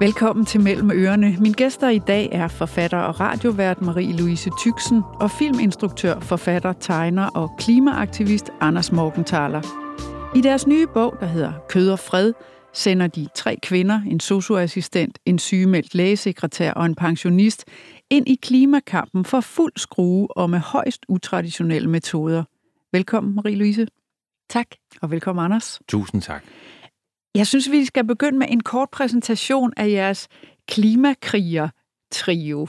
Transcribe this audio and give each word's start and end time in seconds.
Velkommen 0.00 0.44
til 0.44 0.60
Mellem 0.60 0.90
Ørerne. 0.90 1.36
Min 1.40 1.52
gæster 1.52 1.88
i 1.88 1.98
dag 1.98 2.28
er 2.32 2.48
forfatter 2.48 2.98
og 2.98 3.20
radiovært 3.20 3.76
Marie-Louise 3.78 4.50
Tyksen 4.64 5.02
og 5.20 5.30
filminstruktør, 5.30 6.20
forfatter, 6.20 6.72
tegner 6.72 7.26
og 7.26 7.50
klimaaktivist 7.58 8.50
Anders 8.60 8.92
Morgenthaler. 8.92 9.62
I 10.36 10.40
deres 10.40 10.66
nye 10.66 10.86
bog, 10.86 11.16
der 11.20 11.26
hedder 11.26 11.52
Kød 11.68 11.90
og 11.90 11.98
Fred, 11.98 12.32
sender 12.72 13.06
de 13.06 13.28
tre 13.34 13.56
kvinder, 13.62 14.00
en 14.06 14.20
socioassistent, 14.20 15.18
en 15.26 15.38
sygemeldt 15.38 15.94
lægesekretær 15.94 16.72
og 16.72 16.86
en 16.86 16.94
pensionist, 16.94 17.64
ind 18.10 18.28
i 18.28 18.38
klimakampen 18.42 19.24
for 19.24 19.40
fuld 19.40 19.72
skrue 19.76 20.36
og 20.36 20.50
med 20.50 20.58
højst 20.58 21.06
utraditionelle 21.08 21.90
metoder. 21.90 22.44
Velkommen, 22.92 23.38
Marie-Louise. 23.38 23.86
Tak. 24.48 24.66
Og 25.02 25.10
velkommen, 25.10 25.44
Anders. 25.44 25.80
Tusind 25.88 26.22
tak. 26.22 26.44
Jeg 27.38 27.46
synes, 27.46 27.70
vi 27.70 27.84
skal 27.84 28.04
begynde 28.06 28.38
med 28.38 28.46
en 28.50 28.60
kort 28.62 28.90
præsentation 28.90 29.72
af 29.76 29.88
jeres 29.88 30.28
klimakriger-trio. 30.68 32.66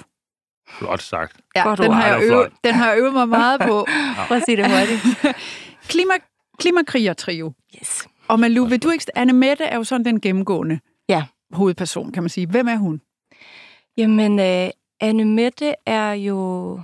Flot 0.70 1.02
sagt. 1.02 1.38
Ja, 1.56 1.64
Godt 1.64 1.80
den, 1.80 1.92
har 1.92 2.08
jeg 2.08 2.18
øvet, 2.24 2.30
flot. 2.30 2.52
den 2.64 2.74
har 2.76 2.90
jeg 2.90 3.00
øvet 3.00 3.14
mig 3.14 3.30
meget 3.30 3.62
på. 3.62 3.88
Prøv 4.28 4.38
at 4.38 4.44
sige 4.46 4.58
det 4.58 4.66
hurtigt. 4.72 5.02
Klima, 5.92 6.14
klimakriger-trio. 6.60 7.54
Yes. 7.80 8.08
Og 8.28 8.40
Malu, 8.40 8.66
vil 8.66 8.84
du 8.84 8.90
ikke... 8.90 9.06
Anne 9.16 9.34
Mette 9.34 9.64
er 9.64 9.76
jo 9.76 9.84
sådan 9.84 10.06
den 10.06 10.22
gennemgående 10.22 10.80
Ja. 11.10 11.26
hovedperson, 11.54 12.12
kan 12.12 12.24
man 12.24 12.30
sige. 12.30 12.48
Hvem 12.48 12.68
er 12.68 12.76
hun? 12.76 13.02
Jamen, 13.98 14.40
øh, 14.40 14.70
Anne 15.00 15.26
Mette 15.26 15.74
er 15.86 16.12
jo 16.12 16.82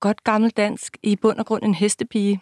godt 0.00 0.24
gammeldansk 0.24 0.96
i 1.02 1.16
bund 1.16 1.38
og 1.38 1.46
grund 1.46 1.62
en 1.64 1.74
hestepige. 1.74 2.40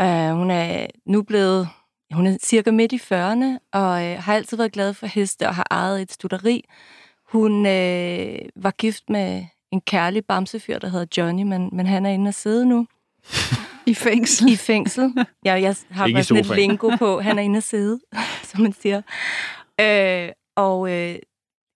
Uh, 0.00 0.30
hun 0.30 0.50
er 0.50 0.86
nu 1.06 1.22
blevet, 1.22 1.68
hun 2.12 2.26
er 2.26 2.36
cirka 2.42 2.70
midt 2.70 2.92
i 2.92 2.96
40'erne, 2.96 3.58
og 3.72 4.04
øh, 4.04 4.18
har 4.18 4.34
altid 4.34 4.56
været 4.56 4.72
glad 4.72 4.94
for 4.94 5.06
heste 5.06 5.48
og 5.48 5.54
har 5.54 5.66
ejet 5.70 6.02
et 6.02 6.12
studeri. 6.12 6.64
Hun 7.32 7.66
øh, 7.66 8.38
var 8.56 8.70
gift 8.70 9.10
med 9.10 9.44
en 9.72 9.80
kærlig 9.80 10.24
bamsefyr, 10.24 10.78
der 10.78 10.88
hedder 10.88 11.06
Johnny, 11.16 11.42
men, 11.42 11.70
men 11.72 11.86
han 11.86 12.06
er 12.06 12.10
inde 12.10 12.28
og 12.28 12.34
sidde 12.34 12.66
nu 12.66 12.86
I 13.86 13.94
fængsel. 13.94 14.52
i 14.52 14.56
fængsel. 14.56 15.14
Ja, 15.44 15.52
jeg 15.52 15.76
har 15.90 16.08
bare 16.12 16.24
sådan 16.24 16.44
et 16.44 16.56
lingo 16.56 16.90
på. 16.98 17.20
Han 17.20 17.38
er 17.38 17.42
inde 17.42 17.56
og 17.56 17.62
sidde, 17.62 18.00
som 18.48 18.60
man 18.60 18.72
siger. 18.72 19.02
Øh, 19.80 20.32
og 20.56 20.90
øh, 20.90 21.18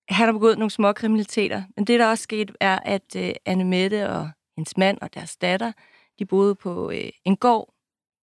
han 0.08 0.26
har 0.26 0.32
begået 0.32 0.58
nogle 0.58 0.70
små 0.70 0.92
kriminaliteter. 0.92 1.62
Men 1.76 1.84
det, 1.84 2.00
der 2.00 2.06
også 2.06 2.22
skete, 2.22 2.52
er, 2.60 2.78
at 2.78 3.16
øh, 3.16 3.30
Anne 3.46 3.64
Mette 3.64 4.10
og 4.10 4.30
hendes 4.56 4.76
mand 4.76 4.98
og 5.02 5.14
deres 5.14 5.36
datter, 5.36 5.72
de 6.18 6.24
boede 6.26 6.54
på 6.54 6.90
øh, 6.90 7.10
en 7.24 7.36
gård, 7.36 7.74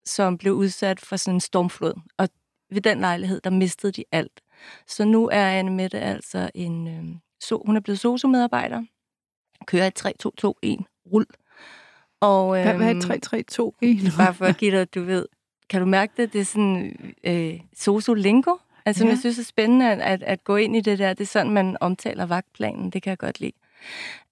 som 0.06 0.38
blev 0.38 0.54
udsat 0.54 1.00
for 1.00 1.16
sådan 1.16 1.36
en 1.36 1.42
stormflod. 1.42 1.94
Og 2.18 2.30
ved 2.72 2.82
den 2.82 3.00
lejlighed, 3.00 3.42
der 3.42 3.50
mistede 3.50 3.92
de 3.92 4.04
alt. 4.12 4.42
Så 4.88 5.06
nu 5.06 5.30
er 5.32 5.48
Anne 5.50 5.72
Mette 5.72 6.00
altså 6.00 6.50
en... 6.56 6.88
Øh, 6.88 7.04
so, 7.42 7.64
hun 7.66 7.76
er 7.76 7.80
blevet 7.80 8.00
sociomedarbejder, 8.00 8.84
kører 9.66 9.88
et 9.88 10.06
3-2-2-1-rul. 10.06 11.26
Og, 12.22 12.50
Hvad, 12.50 12.74
hvad 12.74 12.88
er 12.88 12.92
øhm, 12.92 13.02
3, 13.02 13.20
3, 13.20 13.44
2, 13.44 13.76
1? 13.82 13.98
Bare 14.18 14.34
for 14.34 14.46
at 14.46 14.58
give 14.58 14.80
dig, 14.80 14.96
du 14.96 15.04
ved, 15.04 15.26
kan 15.70 15.82
du 15.82 15.88
mærke 15.88 16.14
det? 16.18 16.34
Det 16.34 16.42
er 16.42 16.46
sådan 16.46 17.16
øh, 17.24 17.60
soso-lingo. 17.74 18.56
Altså, 18.86 19.04
ja. 19.04 19.10
jeg 19.10 19.18
synes, 19.18 19.36
det 19.36 19.42
er 19.42 19.46
spændende 19.46 19.92
at, 19.92 20.02
at, 20.02 20.24
at 20.24 20.44
gå 20.44 20.56
ind 20.56 20.76
i 20.76 20.82
det 20.82 21.00
der. 21.00 21.14
Det 21.14 21.24
er 21.24 21.28
sådan, 21.28 21.52
man 21.52 21.78
omtaler 21.80 22.26
vagtplanen. 22.26 22.90
Det 22.90 23.04
kan 23.04 23.10
jeg 23.10 23.18
godt 23.18 23.40
lide. 23.40 23.52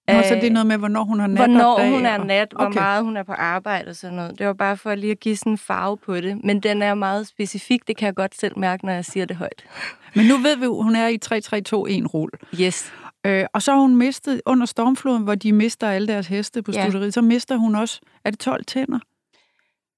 Nå, 0.07 0.21
så 0.23 0.35
det 0.35 0.43
er 0.43 0.51
noget 0.51 0.67
med, 0.67 0.77
hvornår 0.77 1.03
hun 1.03 1.19
har 1.19 1.27
nat 1.27 1.39
og 1.41 1.47
Hvornår 1.47 1.77
dag, 1.77 1.89
hun 1.91 2.05
er 2.05 2.19
og- 2.19 2.25
nat, 2.25 2.47
hvor 2.55 2.65
Okay. 2.65 2.79
meget 2.79 3.03
hun 3.03 3.17
er 3.17 3.23
på 3.23 3.31
arbejde 3.33 3.89
og 3.89 3.95
sådan 3.95 4.15
noget. 4.15 4.39
Det 4.39 4.47
var 4.47 4.53
bare 4.53 4.77
for 4.77 4.95
lige 4.95 5.11
at 5.11 5.19
give 5.19 5.35
sådan 5.37 5.51
en 5.51 5.57
farve 5.57 5.97
på 5.97 6.15
det. 6.21 6.43
Men 6.43 6.59
den 6.59 6.81
er 6.81 6.93
meget 6.93 7.27
specifik. 7.27 7.87
Det 7.87 7.97
kan 7.97 8.05
jeg 8.05 8.15
godt 8.15 8.35
selv 8.35 8.59
mærke, 8.59 8.85
når 8.85 8.93
jeg 8.93 9.05
siger 9.05 9.25
det 9.25 9.35
højt. 9.35 9.65
Men 10.15 10.25
nu 10.27 10.37
ved 10.37 10.57
vi 10.57 10.65
hun 10.65 10.95
er 10.95 11.07
i 11.07 11.17
3, 11.17 11.41
3, 11.41 11.61
2, 11.61 11.85
1 11.87 12.13
rul. 12.13 12.29
Yes. 12.61 12.93
Øh, 13.25 13.45
og 13.53 13.61
så 13.61 13.71
har 13.71 13.79
hun 13.79 13.95
mistet, 13.95 14.41
under 14.45 14.65
stormfloden, 14.65 15.23
hvor 15.23 15.35
de 15.35 15.53
mister 15.53 15.89
alle 15.89 16.07
deres 16.07 16.27
heste 16.27 16.61
på 16.63 16.71
Ja. 16.71 16.89
studeriet, 16.89 17.13
så 17.13 17.21
mister 17.21 17.55
hun 17.57 17.75
også, 17.75 17.99
er 18.25 18.29
det 18.31 18.39
12 18.39 18.65
tænder? 18.65 18.99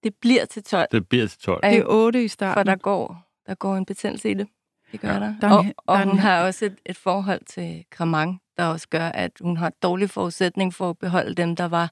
Det 0.04 0.14
bliver 0.22 0.46
til 0.46 0.64
12. 0.64 0.88
Det 0.92 1.08
bliver 1.10 1.28
til 1.28 1.40
12. 1.40 1.60
Ja. 1.64 1.70
Det 1.70 1.78
er 1.80 1.84
8 1.88 2.24
i 2.24 2.28
For 2.28 2.32
starten. 2.32 2.68
der 2.68 2.76
går, 2.76 3.18
der 3.48 3.56
går 3.56 3.76
en 3.76 3.86
betændelse 3.86 4.30
i 4.32 4.34
det. 4.34 4.48
Det 4.92 5.00
gør 5.02 5.14
Ja. 5.14 5.20
der. 5.20 5.34
Der 5.42 5.48
er 5.48 5.60
en- 5.60 5.74
og 5.78 5.84
og 5.88 5.98
der 5.98 6.04
en- 6.04 6.10
hun 6.10 6.20
har 6.20 6.42
også 6.46 6.66
et, 6.66 6.76
et 6.86 6.98
forhold 6.98 7.42
til 7.46 7.84
Cremant, 7.96 8.38
der 8.58 8.66
også 8.66 8.88
gør, 8.90 9.08
at 9.08 9.32
hun 9.42 9.58
har 9.58 9.70
dårlig 9.70 10.10
forudsætning 10.10 10.74
for 10.74 10.90
at 10.90 10.98
beholde 10.98 11.36
dem, 11.36 11.56
der 11.56 11.66
var 11.66 11.92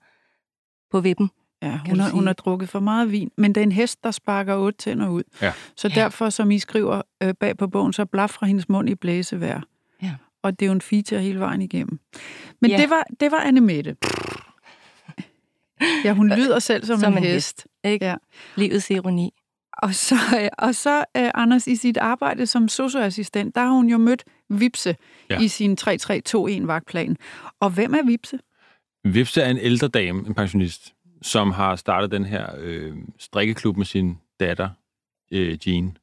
på 0.91 0.99
vippen. 1.01 1.31
Ja, 1.61 1.79
hun 1.89 1.99
har, 1.99 2.09
hun 2.09 2.27
har 2.27 2.33
drukket 2.33 2.69
for 2.69 2.79
meget 2.79 3.11
vin, 3.11 3.31
men 3.37 3.55
det 3.55 3.61
er 3.61 3.65
en 3.65 3.71
hest, 3.71 4.03
der 4.03 4.11
sparker 4.11 4.55
otte 4.55 4.77
tænder 4.77 5.09
ud. 5.09 5.23
Ja. 5.41 5.53
Så 5.75 5.87
Ja. 5.87 5.95
derfor, 5.95 6.29
som 6.29 6.51
I 6.51 6.59
skriver 6.59 7.01
øh, 7.23 7.33
bag 7.39 7.57
på 7.57 7.67
bogen, 7.67 7.93
så 7.93 8.05
blaf 8.05 8.29
fra 8.29 8.45
hendes 8.45 8.69
mund 8.69 8.89
i 8.89 8.95
blæsevejr. 8.95 9.61
Ja. 10.01 10.15
Og 10.41 10.59
det 10.59 10.65
er 10.65 10.67
jo 10.67 10.73
en 10.73 10.81
feature 10.81 11.21
hele 11.21 11.39
vejen 11.39 11.61
igennem. 11.61 11.99
Men 12.61 12.71
Ja. 12.71 12.77
det, 12.77 12.89
var, 12.89 13.03
det 13.19 13.31
var 13.31 13.39
Anne 13.39 13.61
Mette. 13.61 13.95
Ja, 16.05 16.13
hun 16.13 16.29
lyder 16.37 16.59
selv 16.59 16.85
som, 16.85 16.99
Som 16.99 17.13
en, 17.13 17.17
en 17.17 17.23
hest. 17.23 17.67
Ikke? 17.83 18.05
Ja. 18.05 18.15
Livets 18.55 18.89
ironi. 18.91 19.33
Og 19.77 19.93
så, 19.95 20.15
øh, 20.41 20.47
og 20.57 20.75
så 20.75 20.97
uh, 20.97 21.03
Anders, 21.33 21.67
i 21.67 21.75
sit 21.75 21.97
arbejde 21.97 22.45
som 22.45 22.67
socioassistent, 22.67 23.55
der 23.55 23.61
har 23.61 23.69
hun 23.71 23.89
jo 23.89 23.97
mødt 23.97 24.23
Vipse 24.59 24.95
ja. 25.29 25.39
I 25.39 25.47
sin 25.47 25.77
3-3-2-1-vagtplan. 25.81 27.17
Og 27.59 27.69
hvem 27.69 27.93
er 27.93 28.05
Vipse? 28.05 28.39
Vipse 29.03 29.41
er 29.41 29.49
en 29.49 29.57
ældre 29.57 29.87
dame, 29.87 30.27
en 30.27 30.33
pensionist, 30.33 30.93
som 31.21 31.51
har 31.51 31.75
startet 31.75 32.11
den 32.11 32.25
her 32.25 32.49
øh, 32.57 32.97
strikkeklub 33.19 33.77
med 33.77 33.85
sin 33.85 34.17
datter, 34.39 34.69
øh, 35.31 35.67
Jean. 35.67 35.97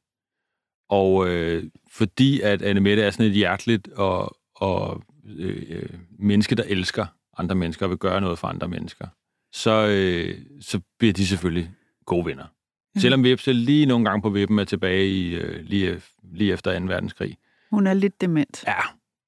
Og 0.89 1.29
øh, 1.29 1.63
fordi 1.91 2.41
at 2.41 2.61
Anne 2.61 2.79
Mette 2.79 3.03
er 3.03 3.11
sådan 3.11 3.25
et 3.25 3.31
hjerteligt 3.31 3.87
og, 3.87 4.37
og 4.55 5.03
øh, 5.37 5.63
øh, 5.69 5.89
menneske, 6.19 6.55
der 6.55 6.63
elsker 6.67 7.05
andre 7.37 7.55
mennesker 7.55 7.85
og 7.85 7.89
vil 7.89 7.97
gøre 7.97 8.21
noget 8.21 8.39
for 8.39 8.47
andre 8.47 8.67
mennesker, 8.67 9.07
så, 9.53 9.87
øh, 9.87 10.41
så 10.61 10.79
bliver 10.99 11.13
de 11.13 11.27
selvfølgelig 11.27 11.71
gode 12.05 12.25
venner. 12.25 12.45
Mhm. 12.45 13.01
Selvom 13.01 13.23
Vipse 13.23 13.53
lige 13.53 13.85
nogle 13.85 14.05
gange 14.05 14.21
på 14.21 14.29
vippen 14.29 14.59
er 14.59 14.63
tilbage 14.63 15.07
i, 15.07 15.35
øh, 15.35 15.65
lige, 15.65 16.01
lige 16.23 16.53
efter 16.53 16.79
2. 16.79 16.85
verdenskrig. 16.85 17.37
Hun 17.71 17.87
er 17.87 17.93
lidt 17.93 18.21
dement. 18.21 18.63
Ja, 18.67 18.73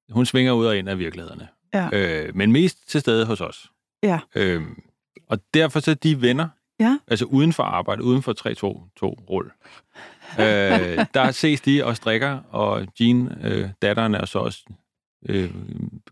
hun 0.09 0.25
svinger 0.25 0.51
ud 0.53 0.65
og 0.65 0.77
ind 0.77 0.89
af 0.89 0.99
virkelighederne. 0.99 1.47
Ja. 1.73 1.89
Øh, 1.93 2.35
men 2.35 2.51
mest 2.51 2.89
til 2.89 3.01
stede 3.01 3.25
hos 3.25 3.41
os. 3.41 3.71
Ja. 4.03 4.19
Øhm, 4.35 4.81
og 5.29 5.39
derfor 5.53 5.79
så 5.79 5.93
de 5.93 6.21
venner, 6.21 6.47
Ja. 6.79 6.97
altså 7.07 7.25
uden 7.25 7.53
for 7.53 7.63
arbejde, 7.63 8.03
uden 8.03 8.21
for 8.23 8.33
3-2-2-rull. 8.33 9.51
øh, 10.39 11.05
der 11.13 11.31
ses 11.31 11.61
de 11.61 11.85
og 11.85 11.95
strikker, 11.95 12.39
og 12.49 12.87
Jean, 12.99 13.31
øh, 13.43 13.69
datteren, 13.81 14.15
er 14.15 14.25
så 14.25 14.39
også 14.39 14.63
øh, 15.29 15.51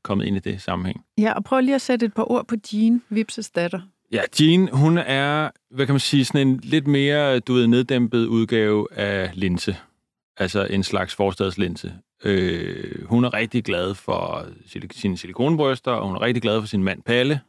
kommet 0.03 0.25
ind 0.25 0.35
i 0.35 0.39
det 0.39 0.61
sammenhæng. 0.61 1.05
Ja, 1.17 1.33
og 1.33 1.43
prøv 1.43 1.59
lige 1.59 1.75
at 1.75 1.81
sætte 1.81 2.05
et 2.05 2.13
par 2.13 2.31
ord 2.31 2.47
på 2.47 2.55
Jean, 2.73 3.01
Vipses 3.09 3.49
datter. 3.49 3.79
Ja, 4.11 4.21
Jean, 4.39 4.69
hun 4.73 4.97
er, 4.97 5.49
hvad 5.71 5.85
kan 5.85 5.93
man 5.93 5.99
sige, 5.99 6.25
sådan 6.25 6.47
en 6.47 6.57
lidt 6.63 6.87
mere, 6.87 7.39
du 7.39 7.53
ved, 7.53 7.67
neddæmpet 7.67 8.25
udgave 8.25 8.87
af 8.93 9.31
linse. 9.33 9.77
Altså 10.37 10.65
en 10.69 10.83
slags 10.83 11.15
forstadslinse. 11.15 11.93
Øh, 12.23 13.05
hun 13.05 13.23
er 13.25 13.33
rigtig 13.33 13.63
glad 13.63 13.95
for 13.95 14.45
sine 14.91 15.17
silikonbryster, 15.17 15.91
og 15.91 16.07
hun 16.07 16.15
er 16.15 16.21
rigtig 16.21 16.41
glad 16.41 16.61
for 16.61 16.67
sin 16.67 16.83
mand 16.83 17.03
Palle, 17.03 17.41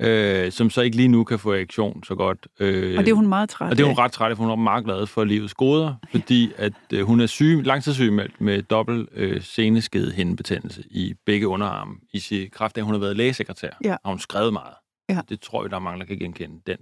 øh, 0.00 0.52
som 0.52 0.70
så 0.70 0.80
ikke 0.80 0.96
lige 0.96 1.08
nu 1.08 1.24
kan 1.24 1.38
få 1.38 1.52
erektion 1.52 2.04
så 2.04 2.14
godt. 2.14 2.46
Øh, 2.60 2.98
Og 2.98 3.04
det 3.04 3.10
er 3.10 3.14
hun 3.14 3.26
meget 3.28 3.48
træt 3.48 3.70
og 3.70 3.76
det 3.76 3.82
er 3.82 3.86
hun 3.86 3.96
af. 3.98 4.04
ret 4.04 4.12
træt 4.12 4.30
af, 4.30 4.36
for 4.36 4.44
hun 4.44 4.50
er 4.52 4.56
meget 4.56 4.84
glad 4.84 5.06
for 5.06 5.24
livets 5.24 5.54
goder, 5.54 5.94
fordi 6.10 6.52
at 6.56 6.72
øh, 6.92 7.02
hun 7.02 7.20
er 7.20 7.26
syg, 7.26 7.60
langtidssygemeldt 7.64 8.40
med 8.40 8.62
dobbelt 8.62 9.08
øh, 9.12 9.42
seneskede 9.42 10.12
hindebetændelse 10.12 10.84
i 10.90 11.14
begge 11.26 11.48
underarme. 11.48 11.94
I 12.12 12.18
sin 12.18 12.50
kraft 12.50 12.76
af, 12.76 12.80
at 12.80 12.84
hun 12.84 12.94
har 12.94 13.00
været 13.00 13.16
lægesekretær, 13.16 13.70
Ja. 13.84 13.90
har 14.04 14.08
hun 14.10 14.18
skrevet 14.18 14.52
meget. 14.52 14.74
Ja. 15.08 15.20
Det 15.28 15.40
tror 15.40 15.62
jeg, 15.64 15.70
der 15.70 15.76
er 15.76 15.80
mange, 15.80 16.00
der 16.00 16.06
kan 16.06 16.18
genkende 16.18 16.60
den 16.66 16.76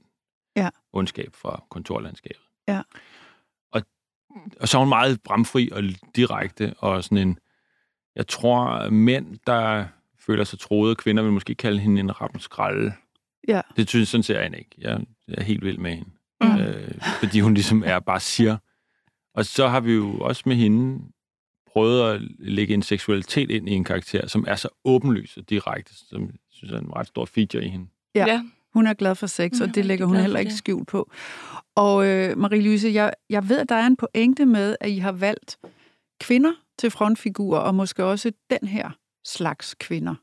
Ja. 0.57 0.69
ondskab 0.93 1.29
fra 1.35 1.63
kontorlandskabet. 1.71 2.43
Ja. 2.69 2.81
Og, 4.61 4.69
så 4.69 4.79
er 4.79 4.81
hun 4.81 4.89
meget 4.89 5.23
bramfri 5.23 5.69
og 5.73 5.83
direkte, 6.17 6.75
og 6.79 7.05
sådan 7.05 7.19
en, 7.19 7.39
jeg 8.17 8.27
tror, 8.27 8.91
mænd, 8.91 9.39
der 9.47 9.87
føler 10.27 10.45
sig 10.45 10.59
troede, 10.59 10.95
kvinder 10.95 11.23
vil 11.23 11.33
måske 11.33 11.55
kalde 11.55 11.79
hende 11.79 12.01
en 12.01 12.21
rappenskralde. 12.21 12.93
Ja. 13.49 13.61
Det 13.77 13.89
synes 13.89 14.09
sådan 14.09 14.23
ser 14.23 14.35
jeg 14.35 14.43
hende 14.43 14.59
ikke. 14.59 14.75
Jeg, 14.79 15.01
jeg 15.29 15.35
er 15.39 15.43
helt 15.43 15.65
vild 15.65 15.79
med 15.79 15.95
hende. 15.95 16.11
Mm. 16.41 16.61
Øh, 16.61 16.95
fordi 17.21 17.41
hun 17.41 17.55
ligesom 17.55 17.83
er 17.87 18.01
bare 18.01 18.21
siger. 18.21 18.57
Og 19.35 19.47
så 19.47 19.69
har 19.69 19.81
vi 19.81 19.93
jo 19.93 20.19
også 20.19 20.43
med 20.47 20.57
hende 20.57 21.05
prøvet 21.73 22.15
at 22.15 22.21
lægge 22.39 22.75
en 22.75 22.83
seksualitet 22.83 23.51
ind 23.51 23.69
i 23.69 23.73
en 23.73 23.85
karakter, 23.85 24.27
som 24.27 24.45
er 24.49 24.57
så 24.57 24.69
åbenlys 24.85 25.37
og 25.37 25.51
direkte, 25.51 25.93
som 26.09 26.23
jeg 26.23 26.33
synes 26.51 26.73
er 26.73 26.79
en 26.79 26.97
ret 26.97 27.07
stor 27.07 27.25
feature 27.25 27.65
i 27.65 27.69
hende. 27.69 27.87
Ja. 28.15 28.27
ja. 28.27 28.45
Hun 28.75 28.87
er 28.87 28.95
glad 28.95 29.15
for 29.15 29.27
sex, 29.27 29.61
og 29.61 29.75
det 29.75 29.85
lægger 29.85 30.07
hun 30.07 30.17
heller 30.17 30.39
ikke 30.39 30.55
skjult 30.55 30.89
på. 30.89 31.11
Og 31.75 32.07
øh, 32.07 32.37
Marie-Louise, 32.37 32.89
jeg, 32.89 33.13
jeg 33.31 33.49
ved, 33.49 33.59
at 33.59 33.69
der 33.69 33.75
er 33.75 33.87
en 33.87 33.97
pointe 33.97 34.47
med, 34.47 34.77
at 34.81 34.91
I 34.91 34.99
har 34.99 35.13
valgt 35.13 35.59
kvinder 36.21 36.53
til 36.79 36.91
frontfigurer, 36.91 37.61
og 37.61 37.75
måske 37.75 38.05
også 38.05 38.33
den 38.51 38.69
her 38.69 38.91
slags 39.25 39.75
kvinder. 39.75 40.15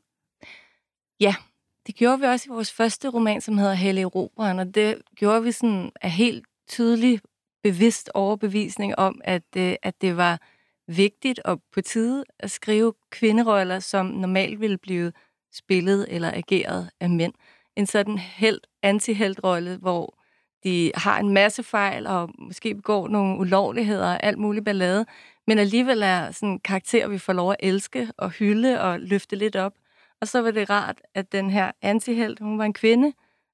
Det 1.86 1.94
gjorde 1.94 2.20
vi 2.20 2.26
også 2.26 2.46
i 2.50 2.54
vores 2.54 2.72
første 2.72 3.08
roman, 3.08 3.40
som 3.40 3.58
hedder 3.58 3.74
Helle 3.74 4.00
Eroberen, 4.00 4.58
og 4.58 4.74
det 4.74 5.02
gjorde 5.16 5.42
vi 5.42 5.52
sådan 5.52 5.92
af 6.00 6.10
helt 6.10 6.46
tydelig 6.68 7.20
bevidst 7.62 8.10
overbevisning 8.14 8.98
om, 8.98 9.20
at, 9.24 9.42
øh, 9.56 9.74
at 9.82 10.00
det 10.00 10.16
var 10.16 10.40
vigtigt 10.86 11.38
og 11.38 11.62
på 11.72 11.80
tide 11.80 12.24
at 12.38 12.50
skrive 12.50 12.94
kvinderoller, 13.10 13.78
som 13.78 14.06
normalt 14.06 14.60
ville 14.60 14.78
blive 14.78 15.12
spillet 15.52 16.06
eller 16.08 16.32
ageret 16.34 16.90
af 17.00 17.10
mænd. 17.10 17.32
En 17.80 17.86
sådan 17.86 18.18
helt 18.18 18.66
anti 18.82 19.12
rolle 19.44 19.76
hvor 19.76 20.18
de 20.64 20.92
har 20.94 21.18
en 21.18 21.28
masse 21.28 21.62
fejl 21.62 22.06
og 22.06 22.30
måske 22.38 22.74
begår 22.74 23.08
nogle 23.08 23.38
ulovligheder 23.38 24.06
og 24.06 24.22
alt 24.22 24.38
muligt 24.38 24.64
ballade, 24.64 25.06
men 25.46 25.58
alligevel 25.58 26.02
er 26.02 26.30
sådan 26.30 26.58
karakter, 26.58 27.08
vi 27.08 27.18
får 27.18 27.32
lov 27.32 27.50
at 27.50 27.56
elske 27.60 28.08
og 28.18 28.30
hylde 28.30 28.80
og 28.80 29.00
løfte 29.00 29.36
lidt 29.36 29.56
op. 29.56 29.72
Og 30.20 30.28
så 30.28 30.42
var 30.42 30.50
det 30.50 30.70
rart, 30.70 31.00
at 31.14 31.32
den 31.32 31.50
her 31.50 31.72
antihelt, 31.82 32.40
hun 32.40 32.58
var 32.58 32.64
en 32.64 32.72
kvinde, 32.72 33.12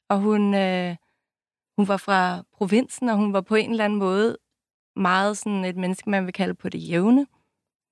og 0.08 0.18
hun, 0.18 0.54
øh, 0.54 0.96
hun 1.76 1.88
var 1.88 1.96
fra 1.96 2.42
provinsen, 2.52 3.08
og 3.08 3.16
hun 3.16 3.32
var 3.32 3.40
på 3.40 3.54
en 3.54 3.70
eller 3.70 3.84
anden 3.84 3.98
måde 3.98 4.36
meget 4.96 5.38
sådan 5.38 5.64
et 5.64 5.76
menneske, 5.76 6.10
man 6.10 6.24
vil 6.24 6.32
kalde 6.32 6.54
på 6.54 6.68
det 6.68 6.88
jævne. 6.88 7.26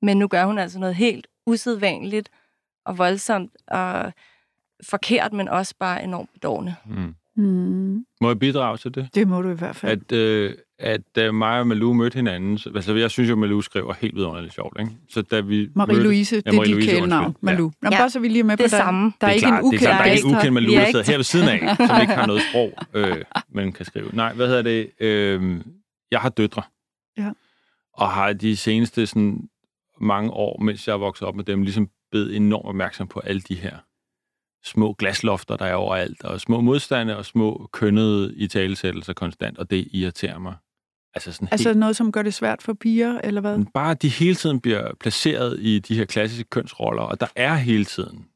Men 0.03 0.17
nu 0.17 0.29
gør 0.29 0.45
hun 0.45 0.59
altså 0.59 0.79
noget 0.79 0.95
helt 0.95 1.27
usædvanligt 1.47 2.31
og 2.85 2.99
voldsomt 2.99 3.57
og 3.69 4.13
forkert, 4.83 5.33
men 5.33 5.49
også 5.49 5.75
bare 5.81 6.05
enormt 6.05 6.31
bedårende. 6.35 6.75
Mm. 6.87 7.15
Mm. 7.37 8.05
Må 8.21 8.29
jeg 8.29 8.39
bidrage 8.39 8.77
til 8.77 8.95
det? 8.95 9.09
Det 9.15 9.29
må 9.29 9.43
du 9.43 9.51
i 9.51 9.55
hvert 9.55 9.77
fald. 9.77 10.13
At, 10.13 10.13
øh, 10.19 10.55
at 10.79 11.01
da 11.17 11.33
mig 11.33 11.61
og 11.61 11.67
Malou 11.67 11.93
mødte 11.93 12.17
hinanden, 12.17 12.59
så, 12.59 12.71
altså 12.75 12.95
jeg 12.95 13.11
synes 13.11 13.29
jo, 13.31 13.35
at 13.35 13.39
Malou 13.39 13.61
skriver 13.61 13.95
helt 14.01 14.15
vidunderligt 14.17 14.55
sjovt, 14.55 14.77
ikke? 14.81 14.93
Så 15.09 15.23
da 15.23 15.41
vi 15.41 15.65
Marie-Louise, 15.79 16.37
det 16.37 16.47
er 16.47 16.63
dit 16.65 16.85
kælenavn. 16.85 17.37
Malou. 17.41 17.73
Nå, 17.83 17.89
Ja. 17.93 17.99
bare 17.99 18.11
så 18.11 18.21
vi 18.21 18.29
lige 18.29 18.41
er 18.41 18.45
med 18.45 18.57
Det 18.57 18.65
på 18.65 18.77
der, 18.77 18.83
samme. 18.83 19.13
Der 19.21 19.27
er, 19.27 19.31
det 19.31 19.37
ikke 19.37 19.49
en 19.49 19.53
det 19.55 19.59
er 19.61 19.65
ukendt 19.65 19.83
der 19.83 19.89
er 19.95 20.05
ikke 20.05 20.29
en 20.29 20.37
ukendt 20.37 20.53
Malou, 20.53 20.73
er 20.73 20.79
der 20.79 20.87
ikke- 20.87 20.91
sidder 20.99 21.11
her 21.13 21.17
ved 21.19 21.25
siden 21.25 21.49
af, 21.49 21.77
som 21.89 22.01
ikke 22.01 22.13
har 22.15 22.27
noget 22.27 22.43
sprog, 22.51 22.73
øh, 22.95 23.17
man 23.53 23.73
kan 23.73 23.85
skrive. 23.87 24.11
Nej, 24.13 24.35
hvad 24.35 24.47
hedder 24.49 24.63
det? 24.63 24.91
Øh, 25.01 25.61
jeg 26.11 26.21
har 26.21 26.29
døtre. 26.29 26.63
Ja. 27.19 27.31
Og 27.95 28.09
har 28.09 28.33
de 28.33 28.57
seneste 28.57 29.07
sådan, 29.07 29.49
mange 30.01 30.31
år, 30.31 30.61
mens 30.63 30.87
jeg 30.89 30.95
er 30.95 30.99
vokset 30.99 31.29
op 31.29 31.35
med 31.37 31.45
dem, 31.45 31.63
ligesom 31.63 31.89
blevet 32.11 32.37
enormt 32.37 32.67
opmærksom 32.67 33.07
på 33.09 33.21
alle 33.21 33.41
de 33.41 33.55
her 33.55 33.77
små 34.65 34.93
glaslofter, 34.93 35.57
der 35.57 35.65
er 35.65 35.75
overalt, 35.75 36.25
og 36.25 36.41
små 36.41 36.61
modstande 36.61 37.17
og 37.17 37.25
små 37.25 37.69
kønnede 37.73 38.35
i 38.37 38.47
talesættelser 38.47 39.13
konstant, 39.13 39.59
og 39.59 39.71
det 39.71 39.89
irriterer 39.93 40.39
mig. 40.39 40.55
Altså 41.15 41.33
sådan 41.33 41.49
Altså 41.53 41.69
helt 41.69 41.79
noget, 41.79 41.97
som 41.97 42.13
gør 42.13 42.23
det 42.23 42.35
svært 42.35 42.63
for 42.63 42.73
piger, 42.73 43.21
eller 43.25 43.41
hvad? 43.41 43.57
men 43.57 43.67
bare 43.67 43.95
de 43.95 44.09
hele 44.09 44.35
tiden 44.35 44.61
bliver 44.61 44.95
placeret 45.01 45.61
i 45.61 45.79
de 45.79 45.97
her 45.97 46.05
klassiske 46.05 46.45
kønsroller, 46.51 47.03
og 47.03 47.21
der 47.21 47.27
er 47.37 47.55
hele 47.55 47.85
tiden 47.85 48.27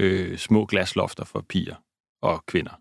øh, 0.00 0.38
små 0.38 0.64
glaslofter 0.64 1.24
for 1.24 1.40
piger 1.48 1.74
og 2.22 2.46
kvinder. 2.46 2.80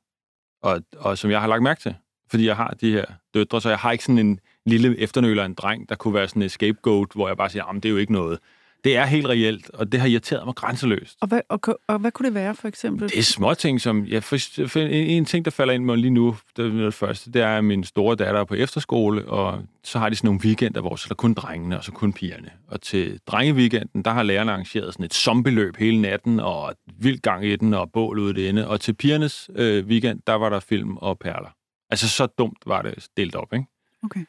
Og, 0.64 0.82
og 0.98 1.18
som 1.18 1.32
jeg 1.32 1.42
har 1.42 1.48
lagt 1.48 1.64
mærke 1.64 1.82
til, 1.82 1.96
fordi 2.32 2.46
jeg 2.46 2.56
har 2.56 2.70
de 2.82 2.92
her 2.92 3.06
døtre, 3.34 3.62
så 3.62 3.70
jeg 3.70 3.78
har 3.78 3.92
ikke 3.92 4.04
sådan 4.04 4.20
en 4.20 4.40
lille 4.66 5.00
efternøler, 5.00 5.46
en 5.46 5.54
dreng, 5.54 5.90
der 5.90 5.96
kunne 5.96 6.14
være 6.14 6.28
sådan 6.28 6.42
en 6.42 6.50
scapegoat, 6.50 7.10
hvor 7.16 7.28
jeg 7.28 7.38
bare 7.38 7.50
siger, 7.50 7.64
at 7.64 7.76
det 7.76 7.86
er 7.86 7.90
jo 7.90 7.98
ikke 7.98 8.14
noget. 8.14 8.40
Det 8.86 8.98
er 8.98 9.06
helt 9.06 9.28
reelt, 9.28 9.70
og 9.70 9.92
det 9.92 10.00
har 10.00 10.08
irriteret 10.08 10.46
mig 10.46 10.56
grænseløst. 10.56 11.18
Og 11.22 11.28
hvad, 11.28 11.42
og, 11.50 11.60
og 11.88 12.00
hvad 12.00 12.12
kunne 12.12 12.26
det 12.26 12.34
være, 12.34 12.56
for 12.56 12.68
eksempel? 12.68 13.10
Det 13.10 13.20
er 13.20 13.24
små 13.24 13.54
ting, 13.54 13.82
som... 13.82 14.06
Jeg 14.06 14.24
for, 14.24 14.38
for 14.68 14.80
en, 14.80 14.90
en 14.92 15.26
ting, 15.26 15.46
der 15.46 15.52
falder 15.52 15.74
ind 15.74 15.86
mig 15.86 15.98
lige 15.98 16.12
nu, 16.12 16.38
det, 16.58 16.66
er 16.66 16.86
det 16.86 16.94
første, 16.94 17.32
det 17.32 17.42
er, 17.42 17.58
at 17.58 17.64
min 17.64 17.84
store 17.84 18.16
datter 18.16 18.40
er 18.40 18.46
på 18.46 18.54
efterskole, 18.54 19.26
og 19.26 19.64
så 19.84 20.00
har 20.00 20.10
de 20.10 20.16
sådan 20.16 20.28
nogle 20.28 20.42
weekender, 20.44 20.82
hvor 20.82 20.96
så 20.96 21.06
er 21.06 21.08
der 21.08 21.16
kun 21.16 21.34
drengene, 21.34 21.78
og 21.78 21.84
så 21.84 21.92
kun 21.92 22.14
pigerne. 22.14 22.50
Og 22.68 22.82
til 22.82 23.20
drengeweekenden, 23.28 24.02
der 24.06 24.12
har 24.12 24.24
lærerne 24.24 24.52
arrangeret 24.52 24.94
sådan 24.94 25.06
et 25.06 25.14
zombieløb 25.14 25.78
hele 25.78 26.02
natten, 26.02 26.40
og 26.40 26.72
et 26.72 26.78
vildt 27.00 27.22
gang 27.22 27.46
i 27.46 27.56
den, 27.56 27.74
og 27.74 27.92
bål 27.92 28.20
ude 28.20 28.34
det 28.34 28.50
ende. 28.50 28.68
Og 28.68 28.82
til 28.82 28.94
pigernes 28.94 29.50
øh, 29.56 29.86
weekend, 29.86 30.22
der 30.28 30.34
var 30.34 30.50
der 30.50 30.60
film 30.60 30.98
og 30.98 31.20
perler. 31.20 31.50
Altså, 31.90 32.10
så 32.10 32.26
dumt 32.26 32.58
var 32.66 32.82
det 32.82 33.08
delt 33.18 33.36
op, 33.36 33.54
ikke? 33.54 33.66
Okay. 34.04 34.26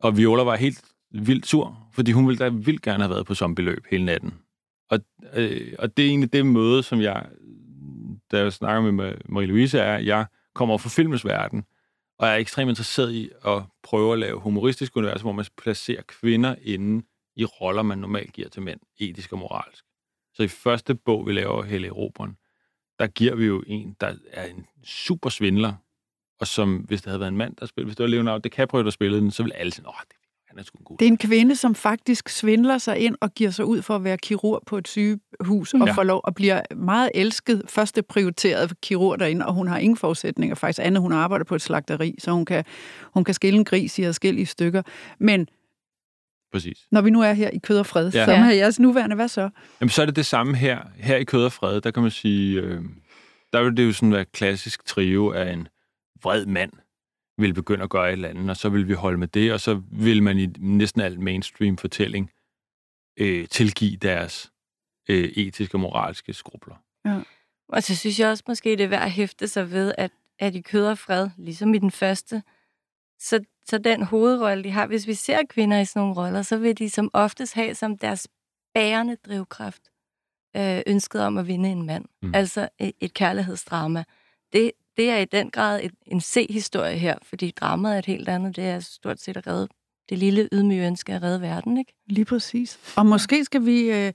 Og 0.00 0.16
Viola 0.16 0.42
var 0.42 0.56
helt 0.56 0.84
vildt 1.10 1.46
sur, 1.46 1.88
fordi 1.92 2.12
hun 2.12 2.26
ville 2.28 2.38
da 2.38 2.48
vildt 2.48 2.82
gerne 2.82 3.02
have 3.02 3.10
været 3.10 3.26
på 3.26 3.34
zombieløb 3.34 3.86
hele 3.90 4.04
natten. 4.04 4.34
Og, 4.90 5.00
øh, 5.34 5.74
og 5.78 5.96
det 5.96 6.04
er 6.04 6.08
egentlig 6.08 6.32
det 6.32 6.46
møde, 6.46 6.82
som 6.82 7.00
jeg, 7.00 7.26
da 8.30 8.38
jeg 8.38 8.52
snakker 8.52 8.90
med 8.90 9.14
Marie-Louise, 9.28 9.78
er, 9.78 9.96
at 9.96 10.06
jeg 10.06 10.26
kommer 10.54 10.78
fra 10.78 10.88
filmens 10.88 11.24
verden, 11.24 11.64
og 12.18 12.26
jeg 12.26 12.34
er 12.34 12.38
ekstremt 12.38 12.68
interesseret 12.68 13.12
i 13.12 13.30
at 13.46 13.62
prøve 13.82 14.12
at 14.12 14.18
lave 14.18 14.40
humoristisk 14.40 14.96
univers, 14.96 15.20
hvor 15.20 15.32
man 15.32 15.44
placerer 15.56 16.02
kvinder 16.02 16.54
inde 16.62 17.06
i 17.36 17.44
roller, 17.44 17.82
man 17.82 17.98
normalt 17.98 18.32
giver 18.32 18.48
til 18.48 18.62
mænd, 18.62 18.80
etisk 18.98 19.32
og 19.32 19.38
moralsk. 19.38 19.84
Så 20.34 20.42
i 20.42 20.48
første 20.48 20.94
bog, 20.94 21.26
vi 21.26 21.32
laver, 21.32 21.62
Helle 21.62 21.90
Roberen, 21.90 22.36
der 22.98 23.06
giver 23.06 23.34
vi 23.34 23.46
jo 23.46 23.64
en, 23.66 23.96
der 24.00 24.14
er 24.30 24.46
en 24.46 24.66
super 24.84 25.30
svindler, 25.30 25.74
og 26.40 26.46
som, 26.46 26.76
hvis 26.76 27.02
det 27.02 27.10
havde 27.10 27.20
været 27.20 27.30
en 27.30 27.36
mand, 27.36 27.56
der 27.56 27.66
spillede, 27.66 27.88
hvis 27.88 27.96
det 27.96 28.04
var 28.04 28.10
Leonardo 28.10 28.38
DiCaprio, 28.38 28.84
der 28.84 28.90
spillede 28.90 29.20
den, 29.20 29.30
så 29.30 29.42
ville 29.42 29.56
alle 29.56 29.72
sige, 29.72 29.88
åh, 29.88 29.94
det, 30.08 30.16
er 30.58 30.62
sgu 30.64 30.78
en 30.78 30.84
god. 30.84 30.96
Det 30.98 31.04
er 31.04 31.10
en 31.10 31.18
kvinde, 31.18 31.56
som 31.56 31.74
faktisk 31.74 32.28
svindler 32.28 32.78
sig 32.78 32.98
ind 32.98 33.16
og 33.20 33.34
giver 33.34 33.50
sig 33.50 33.64
ud 33.64 33.82
for 33.82 33.94
at 33.96 34.04
være 34.04 34.18
kirurg 34.18 34.62
på 34.66 34.78
et 34.78 34.88
sygehus, 34.88 35.74
og 35.74 35.86
Ja. 35.86 35.92
får 35.92 36.02
lov 36.02 36.20
og 36.24 36.34
bliver 36.34 36.60
meget 36.76 37.10
elsket, 37.14 37.62
første 37.68 38.02
prioriteret 38.02 38.80
kirurg 38.80 39.18
derinde, 39.20 39.46
og 39.46 39.54
hun 39.54 39.68
har 39.68 39.78
ingen 39.78 39.96
forudsætninger 39.96 40.54
faktisk 40.54 40.86
andet. 40.86 41.00
Hun 41.02 41.12
arbejder 41.12 41.44
på 41.44 41.54
et 41.54 41.62
slagteri, 41.62 42.14
så 42.18 42.30
hun 42.30 42.44
kan, 42.44 42.64
hun 43.14 43.24
kan 43.24 43.34
skille 43.34 43.58
en 43.58 43.64
gris 43.64 43.98
i 43.98 44.04
forskellige 44.04 44.46
stykker. 44.46 44.82
Men 45.18 45.46
Præcis. 46.52 46.78
når 46.90 47.00
vi 47.00 47.10
nu 47.10 47.20
er 47.22 47.32
her 47.32 47.50
i 47.50 47.58
kød 47.58 47.78
og 47.78 47.86
fred, 47.86 48.10
Ja. 48.12 48.18
ja. 48.18 48.24
som 48.24 48.34
er 48.34 48.50
jeres 48.50 48.80
nuværende, 48.80 49.16
hvad 49.16 49.28
så? 49.28 49.50
Jamen, 49.80 49.90
så 49.90 50.02
er 50.02 50.06
det 50.06 50.16
det 50.16 50.26
samme 50.26 50.56
her. 50.56 50.78
Her 50.96 51.16
i 51.16 51.24
Kød 51.24 51.44
og 51.44 51.52
Fred, 51.52 51.80
der 51.80 51.90
kan 51.90 52.02
man 52.02 52.10
sige, 52.10 52.60
øh, 52.60 52.80
der 53.52 53.62
vil 53.62 53.76
det 53.76 53.86
jo 53.86 53.92
sådan 53.92 54.12
være 54.12 54.24
klassisk 54.24 54.84
trio 54.86 55.32
af 55.32 55.52
en 55.52 55.68
vred 56.22 56.46
mand 56.46 56.72
vil 57.38 57.54
begynde 57.54 57.82
at 57.84 57.90
gøre 57.90 58.08
et 58.08 58.12
eller 58.12 58.28
andet, 58.28 58.50
og 58.50 58.56
så 58.56 58.68
vil 58.68 58.88
vi 58.88 58.92
holde 58.92 59.18
med 59.18 59.28
det, 59.28 59.52
og 59.52 59.60
så 59.60 59.82
vil 59.90 60.22
man 60.22 60.38
i 60.38 60.46
næsten 60.58 61.00
al 61.00 61.20
mainstream-fortælling 61.20 62.30
øh, 63.16 63.48
tilgive 63.48 63.96
deres 63.96 64.52
øh, 65.08 65.24
etiske 65.24 65.74
og 65.74 65.80
moralske 65.80 66.32
skrubler. 66.32 66.74
Og 67.68 67.82
så 67.82 67.96
synes 67.96 68.20
jeg 68.20 68.28
også 68.28 68.44
måske, 68.48 68.70
det 68.70 68.80
er 68.80 68.88
værd 68.88 69.02
at 69.02 69.10
hæfte 69.10 69.48
sig 69.48 69.70
ved, 69.70 69.94
at, 69.98 70.10
at 70.38 70.54
i 70.54 70.60
kød 70.60 70.86
og 70.86 70.98
fred, 70.98 71.30
ligesom 71.36 71.74
i 71.74 71.78
den 71.78 71.90
første, 71.90 72.42
så, 73.18 73.44
så 73.66 73.78
den 73.78 74.02
hovedrolle, 74.02 74.64
de 74.64 74.70
har, 74.70 74.86
hvis 74.86 75.06
vi 75.06 75.14
ser 75.14 75.42
kvinder 75.48 75.80
i 75.80 75.84
sådan 75.84 76.00
nogle 76.00 76.14
roller, 76.14 76.42
så 76.42 76.56
vil 76.56 76.78
de 76.78 76.90
som 76.90 77.10
oftest 77.12 77.54
have 77.54 77.74
som 77.74 77.98
deres 77.98 78.28
bærende 78.74 79.16
drivkraft 79.16 79.82
øh, 80.56 80.82
ønsket 80.86 81.22
om 81.22 81.38
at 81.38 81.46
vinde 81.46 81.68
en 81.68 81.86
mand. 81.86 82.04
Mm. 82.22 82.34
Altså 82.34 82.68
et, 82.78 82.92
et 83.00 83.14
kærlighedsdrama. 83.14 84.04
Det, 84.52 84.72
det 84.98 85.10
er 85.10 85.16
i 85.16 85.24
den 85.24 85.50
grad 85.50 85.80
et, 85.82 85.92
en 86.06 86.20
C-historie 86.20 86.98
her, 86.98 87.14
fordi 87.22 87.50
dramaet 87.50 87.94
er 87.94 87.98
et 87.98 88.06
helt 88.06 88.28
andet. 88.28 88.56
Det 88.56 88.64
er 88.64 88.80
stort 88.80 89.20
set 89.20 89.36
at 89.36 89.46
redde 89.46 89.68
det 90.08 90.18
lille 90.18 90.48
ydmyge 90.52 90.86
ønske 90.86 91.12
at 91.12 91.22
redde 91.22 91.40
verden, 91.40 91.76
ikke? 91.76 91.92
Lige 92.06 92.24
præcis. 92.24 92.94
Og 92.96 93.06
måske 93.06 93.44
skal 93.44 93.66
vi 93.66 93.80
øh, 93.90 94.12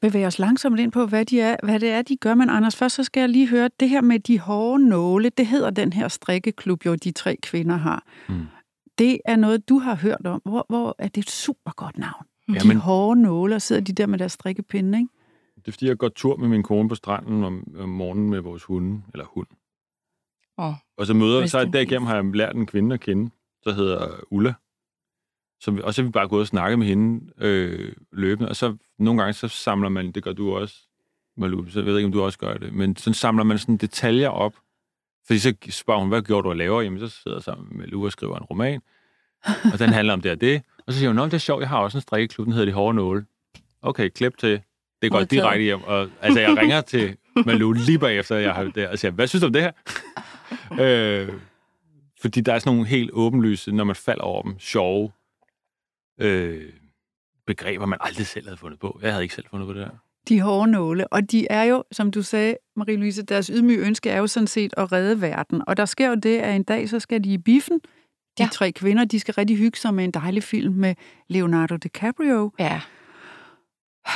bevæge 0.00 0.26
os 0.26 0.38
langsomt 0.38 0.80
ind 0.80 0.92
på, 0.92 1.06
hvad, 1.06 1.24
de 1.24 1.40
er, 1.40 1.56
hvad 1.62 1.80
det 1.80 1.90
er, 1.90 2.02
de 2.02 2.16
gør. 2.16 2.34
Men 2.34 2.50
Anders, 2.50 2.76
først 2.76 2.94
så 2.94 3.04
skal 3.04 3.20
jeg 3.20 3.28
lige 3.28 3.48
høre, 3.48 3.70
det 3.80 3.88
her 3.88 4.00
med 4.00 4.18
de 4.18 4.38
hårde 4.38 4.88
nåle, 4.88 5.30
det 5.30 5.46
hedder 5.46 5.70
den 5.70 5.92
her 5.92 6.08
strikkeklub, 6.08 6.86
jo 6.86 6.94
de 6.94 7.10
tre 7.10 7.36
kvinder 7.42 7.76
har. 7.76 8.04
Mm. 8.28 8.46
Det 8.98 9.18
er 9.24 9.36
noget, 9.36 9.68
du 9.68 9.78
har 9.78 9.94
hørt 9.94 10.26
om. 10.26 10.42
Hvor, 10.44 10.66
hvor 10.68 10.96
er 10.98 11.08
det 11.08 11.24
et 11.24 11.30
super 11.30 11.70
godt 11.76 11.98
navn? 11.98 12.24
De 12.48 12.52
Jamen- 12.52 12.76
hårde 12.76 13.22
nåle, 13.22 13.54
og 13.54 13.62
sidder 13.62 13.82
de 13.82 13.92
der 13.92 14.06
med 14.06 14.18
deres 14.18 14.32
strikkepinde, 14.32 14.98
ikke? 14.98 15.08
Det 15.56 15.68
er 15.68 15.72
fordi, 15.72 15.86
jeg 15.86 15.96
går 15.98 16.08
tur 16.08 16.36
med 16.36 16.48
min 16.48 16.62
kone 16.62 16.88
på 16.88 16.94
stranden 16.94 17.44
om, 17.44 17.64
om 17.78 17.88
morgenen 17.88 18.30
med 18.30 18.40
vores 18.40 18.62
hunde, 18.64 19.02
eller 19.12 19.24
hund. 19.24 19.46
Og 20.96 21.06
så 21.06 21.14
møder, 21.14 21.46
så 21.46 21.64
derigennem 21.72 22.06
har 22.06 22.14
jeg 22.14 22.24
lært 22.24 22.56
en 22.56 22.66
kvinde 22.66 22.94
at 22.94 23.00
kende, 23.00 23.30
der 23.64 23.72
hedder 23.72 24.08
Ulla. 24.30 24.54
Så, 25.60 25.80
og 25.84 25.94
så 25.94 26.02
er 26.02 26.06
vi 26.06 26.10
bare 26.10 26.28
gået 26.28 26.40
og 26.40 26.46
snakket 26.46 26.78
med 26.78 26.86
hende 26.86 27.32
øh, 27.38 27.92
løbende, 28.12 28.48
og 28.48 28.56
så 28.56 28.76
nogle 28.98 29.22
gange 29.22 29.32
så 29.32 29.48
samler 29.48 29.88
man, 29.88 30.12
det 30.12 30.22
gør 30.22 30.32
du 30.32 30.56
også, 30.56 30.76
Malou, 31.36 31.68
så 31.68 31.78
jeg 31.78 31.86
ved 31.86 31.96
ikke, 31.98 32.06
om 32.06 32.12
du 32.12 32.22
også 32.22 32.38
gør 32.38 32.54
det, 32.54 32.72
men 32.72 32.96
så 32.96 33.12
samler 33.12 33.44
man 33.44 33.58
sådan 33.58 33.76
detaljer 33.76 34.28
op, 34.28 34.54
fordi 35.26 35.38
så 35.38 35.54
spørger 35.70 36.00
hun, 36.00 36.08
hvad 36.08 36.22
gjorde 36.22 36.44
du 36.44 36.48
og 36.48 36.56
laver? 36.56 36.82
Jamen, 36.82 36.98
så 36.98 37.08
sidder 37.08 37.36
jeg 37.36 37.42
sammen 37.42 37.78
med 37.78 37.86
Lou 37.86 38.04
og 38.04 38.12
skriver 38.12 38.36
en 38.36 38.42
roman, 38.42 38.80
og 39.72 39.78
den 39.78 39.90
handler 39.90 40.12
om 40.12 40.20
det 40.20 40.30
og 40.30 40.40
det. 40.40 40.62
Og 40.86 40.92
så 40.92 40.98
siger 40.98 41.08
hun, 41.08 41.16
Nå, 41.16 41.24
det 41.24 41.34
er 41.34 41.38
sjovt, 41.38 41.60
jeg 41.60 41.68
har 41.68 41.78
også 41.78 41.98
en 41.98 42.02
strikkeklub, 42.02 42.44
den 42.44 42.52
hedder 42.52 42.66
De 42.66 42.72
Hårde 42.72 42.96
Nåle. 42.96 43.24
Okay, 43.82 44.08
klip 44.08 44.38
til. 44.38 44.60
Det 45.02 45.10
går 45.10 45.18
Modtaget. 45.18 45.30
direkte 45.30 45.62
hjem. 45.62 45.82
Og, 45.82 46.08
altså, 46.20 46.40
jeg 46.40 46.56
ringer 46.56 46.80
til 46.80 47.16
Malou 47.46 47.72
lige 47.72 47.98
bagefter, 47.98 48.36
jeg 48.36 48.54
har 48.54 48.64
det, 48.64 48.88
og 48.88 48.98
siger, 48.98 49.12
hvad 49.12 49.26
synes 49.26 49.40
du 49.40 49.46
om 49.46 49.52
det 49.52 49.62
her? 49.62 49.72
øh, 50.84 51.28
fordi 52.20 52.40
der 52.40 52.54
er 52.54 52.58
sådan 52.58 52.76
nogle 52.76 52.88
helt 52.88 53.10
åbenlyse, 53.12 53.72
når 53.72 53.84
man 53.84 53.96
falder 53.96 54.22
over 54.24 54.42
dem, 54.42 54.58
sjove 54.58 55.12
øh, 56.20 56.72
begreber, 57.46 57.86
man 57.86 57.98
aldrig 58.00 58.26
selv 58.26 58.46
havde 58.46 58.56
fundet 58.56 58.80
på. 58.80 58.98
Jeg 59.02 59.12
havde 59.12 59.22
ikke 59.22 59.34
selv 59.34 59.46
fundet 59.50 59.66
på 59.66 59.72
det 59.72 59.84
her. 59.84 59.90
De 60.28 60.40
hårde 60.40 60.70
nåle. 60.70 61.12
Og 61.12 61.30
de 61.30 61.46
er 61.50 61.62
jo, 61.62 61.84
som 61.92 62.10
du 62.10 62.22
sagde, 62.22 62.56
Marie-Louise, 62.80 63.22
deres 63.22 63.46
ydmyge 63.46 63.86
ønske 63.86 64.10
er 64.10 64.18
jo 64.18 64.26
sådan 64.26 64.46
set 64.46 64.74
at 64.76 64.92
redde 64.92 65.20
verden. 65.20 65.62
Og 65.66 65.76
der 65.76 65.84
sker 65.84 66.08
jo 66.08 66.14
det, 66.14 66.38
at 66.38 66.56
en 66.56 66.62
dag 66.62 66.88
så 66.88 67.00
skal 67.00 67.24
de 67.24 67.32
i 67.32 67.38
biffen. 67.38 67.80
De 68.38 68.42
ja. 68.42 68.48
tre 68.52 68.72
kvinder, 68.72 69.04
de 69.04 69.20
skal 69.20 69.34
rigtig 69.34 69.56
hygge 69.56 69.78
sig 69.78 69.94
med 69.94 70.04
en 70.04 70.10
dejlig 70.10 70.42
film 70.42 70.74
med 70.74 70.94
Leonardo 71.28 71.76
DiCaprio. 71.76 72.52
ja. 72.58 72.80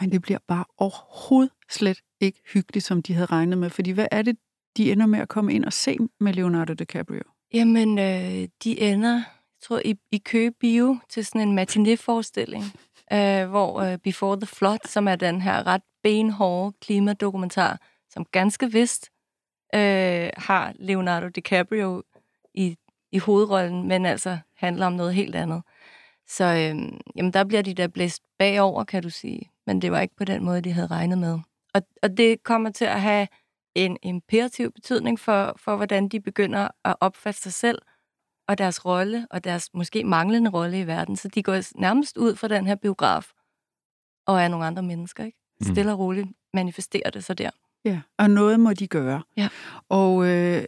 Men 0.00 0.12
det 0.12 0.22
bliver 0.22 0.38
bare 0.48 0.64
overhovedet 0.78 1.52
slet 1.70 2.00
ikke 2.20 2.40
hyggeligt, 2.52 2.86
som 2.86 3.02
de 3.02 3.14
havde 3.14 3.26
regnet 3.26 3.58
med. 3.58 3.70
Fordi 3.70 3.90
hvad 3.90 4.06
er 4.10 4.22
det, 4.22 4.36
de 4.76 4.92
ender 4.92 5.06
med 5.06 5.18
at 5.18 5.28
komme 5.28 5.54
ind 5.54 5.64
og 5.64 5.72
se 5.72 5.98
med 6.20 6.32
Leonardo 6.32 6.74
DiCaprio? 6.74 7.22
Jamen, 7.54 7.98
øh, 7.98 8.48
de 8.64 8.80
ender, 8.80 9.14
jeg 9.14 9.62
tror, 9.62 9.80
i, 9.84 9.94
i 10.12 10.18
Køge 10.18 10.52
Bio 10.52 10.98
til 11.08 11.24
sådan 11.24 11.48
en 11.48 11.58
matinéforestilling, 11.58 12.64
øh, 13.16 13.48
hvor 13.48 13.80
øh, 13.80 13.98
Before 13.98 14.36
the 14.36 14.46
Flood, 14.46 14.78
som 14.84 15.08
er 15.08 15.16
den 15.16 15.40
her 15.40 15.66
ret 15.66 15.82
benhårde 16.02 16.76
klimadokumentar, 16.80 17.80
som 18.10 18.24
ganske 18.24 18.72
vist 18.72 19.10
øh, 19.74 20.30
har 20.36 20.72
Leonardo 20.78 21.28
DiCaprio 21.28 22.02
i, 22.54 22.76
i 23.12 23.18
hovedrollen, 23.18 23.88
men 23.88 24.06
altså 24.06 24.38
handler 24.56 24.86
om 24.86 24.92
noget 24.92 25.14
helt 25.14 25.34
andet. 25.34 25.62
Så 26.28 26.44
øh, 26.44 26.98
jamen, 27.16 27.32
der 27.32 27.44
bliver 27.44 27.62
de 27.62 27.74
der 27.74 27.88
blæst 27.88 28.22
bagover, 28.38 28.84
kan 28.84 29.02
du 29.02 29.10
sige. 29.10 29.50
Men 29.66 29.82
det 29.82 29.92
var 29.92 30.00
ikke 30.00 30.16
på 30.16 30.24
den 30.24 30.44
måde, 30.44 30.60
de 30.60 30.72
havde 30.72 30.86
regnet 30.86 31.18
med. 31.18 31.38
Og, 31.74 31.82
og 32.02 32.16
det 32.16 32.42
kommer 32.42 32.70
til 32.70 32.84
at 32.84 33.00
have 33.00 33.28
en 33.76 33.96
imperativ 34.02 34.72
betydning 34.72 35.20
for, 35.20 35.54
for, 35.56 35.76
hvordan 35.76 36.08
de 36.08 36.20
begynder 36.20 36.68
at 36.84 36.96
opfatte 37.00 37.40
sig 37.40 37.52
selv 37.52 37.78
og 38.48 38.58
deres 38.58 38.84
rolle, 38.84 39.26
og 39.30 39.44
deres 39.44 39.70
måske 39.74 40.04
manglende 40.04 40.50
rolle 40.50 40.80
i 40.80 40.86
verden. 40.86 41.16
Så 41.16 41.28
de 41.28 41.42
går 41.42 41.80
nærmest 41.80 42.16
ud 42.16 42.36
fra 42.36 42.48
den 42.48 42.66
her 42.66 42.74
biograf, 42.74 43.32
og 44.26 44.42
er 44.42 44.48
nogle 44.48 44.66
andre 44.66 44.82
mennesker, 44.82 45.24
ikke? 45.24 45.38
Mm. 45.60 45.66
Stille 45.66 45.92
og 45.92 45.98
roligt 45.98 46.28
manifesterer 46.54 47.10
det 47.10 47.24
sig 47.24 47.38
der. 47.38 47.50
Ja, 47.84 48.00
og 48.18 48.30
noget 48.30 48.60
må 48.60 48.72
de 48.72 48.86
gøre. 48.86 49.22
Ja. 49.36 49.48
Og 49.88 50.26
øh, 50.26 50.64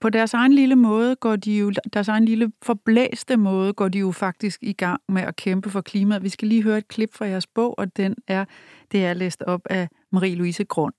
på 0.00 0.10
deres 0.10 0.34
egen 0.34 0.52
lille 0.52 0.76
måde 0.76 1.16
går 1.16 1.36
de 1.36 1.58
jo, 1.58 1.72
deres 1.92 2.08
egen 2.08 2.24
lille 2.24 2.52
forblæste 2.62 3.36
måde, 3.36 3.72
går 3.72 3.88
de 3.88 3.98
jo 3.98 4.12
faktisk 4.12 4.62
i 4.62 4.72
gang 4.72 5.00
med 5.08 5.22
at 5.22 5.36
kæmpe 5.36 5.70
for 5.70 5.80
klimaet. 5.80 6.22
Vi 6.22 6.28
skal 6.28 6.48
lige 6.48 6.62
høre 6.62 6.78
et 6.78 6.88
klip 6.88 7.14
fra 7.14 7.26
jeres 7.26 7.46
bog, 7.46 7.78
og 7.78 7.96
den 7.96 8.16
er, 8.26 8.44
det 8.92 9.06
er 9.06 9.14
læst 9.14 9.42
op 9.42 9.60
af 9.70 9.88
Marie-Louise 10.16 10.64
Grund. 10.64 10.94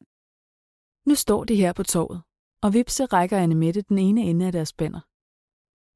Nu 1.05 1.15
står 1.15 1.43
de 1.43 1.55
her 1.55 1.73
på 1.73 1.83
torvet, 1.83 2.21
og 2.61 2.73
vipse 2.73 3.05
rækker 3.05 3.37
Anne 3.37 3.55
Mette 3.55 3.81
den 3.81 3.97
ene 3.97 4.21
ende 4.21 4.45
af 4.45 4.51
deres 4.51 4.73
banner. 4.73 4.99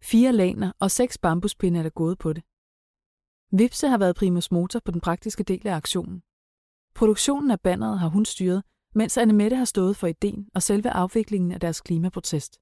Fire 0.04 0.32
laner 0.32 0.72
og 0.80 0.92
seks 0.92 1.18
bambuspinde 1.18 1.80
er 1.80 1.84
der 1.84 1.90
gået 1.90 2.18
på 2.18 2.34
det. 2.34 2.44
Vipse 3.60 3.88
har 3.88 3.98
været 3.98 4.16
primus 4.16 4.52
motor 4.52 4.80
på 4.80 4.92
den 4.92 5.02
praktiske 5.02 5.44
del 5.44 5.68
af 5.68 5.76
aktionen. 5.76 6.24
Produktionen 6.96 7.52
af 7.52 7.60
banneret 7.62 8.00
har 8.00 8.08
hun 8.08 8.26
styret, 8.26 8.64
mens 8.96 9.18
Anne 9.18 9.34
Mette 9.34 9.56
har 9.58 9.66
stået 9.66 9.98
for 9.98 10.08
ideen 10.08 10.50
og 10.56 10.64
selve 10.64 10.90
afviklingen 10.90 11.52
af 11.52 11.60
deres 11.60 11.82
klimaprotest. 11.82 12.60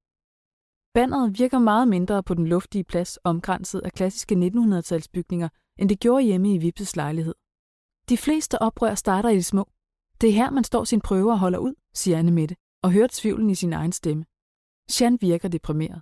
Banneret 0.93 1.39
virker 1.39 1.59
meget 1.59 1.87
mindre 1.87 2.23
på 2.23 2.33
den 2.33 2.47
luftige 2.47 2.83
plads 2.83 3.19
omkranset 3.23 3.79
af 3.79 3.91
klassiske 3.91 4.35
1900-talsbygninger, 4.35 5.49
end 5.79 5.89
det 5.89 5.99
gjorde 5.99 6.23
hjemme 6.23 6.53
i 6.53 6.57
Vipses 6.57 6.95
lejlighed. 6.95 7.35
De 8.09 8.17
fleste 8.17 8.61
oprør 8.61 8.95
starter 8.95 9.29
i 9.29 9.35
det 9.35 9.45
små. 9.45 9.69
Det 10.23 10.29
er 10.29 10.33
her, 10.33 10.49
man 10.49 10.63
står 10.63 10.83
sin 10.83 11.01
prøve 11.01 11.31
og 11.31 11.39
holder 11.39 11.59
ud, 11.59 11.73
siger 11.93 12.19
Anne 12.19 12.31
Mette, 12.31 12.55
og 12.83 12.91
hører 12.91 13.07
tvivlen 13.11 13.49
i 13.49 13.55
sin 13.55 13.73
egen 13.73 13.91
stemme. 13.91 14.25
Jean 14.95 15.17
virker 15.21 15.49
deprimeret. 15.49 16.01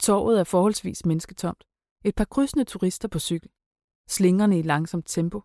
Torvet 0.00 0.40
er 0.40 0.44
forholdsvis 0.44 1.06
mennesketomt. 1.06 1.64
Et 2.04 2.14
par 2.14 2.24
krydsende 2.24 2.64
turister 2.64 3.08
på 3.08 3.18
cykel. 3.18 3.50
Slingerne 4.08 4.58
i 4.58 4.62
langsomt 4.62 5.06
tempo. 5.06 5.42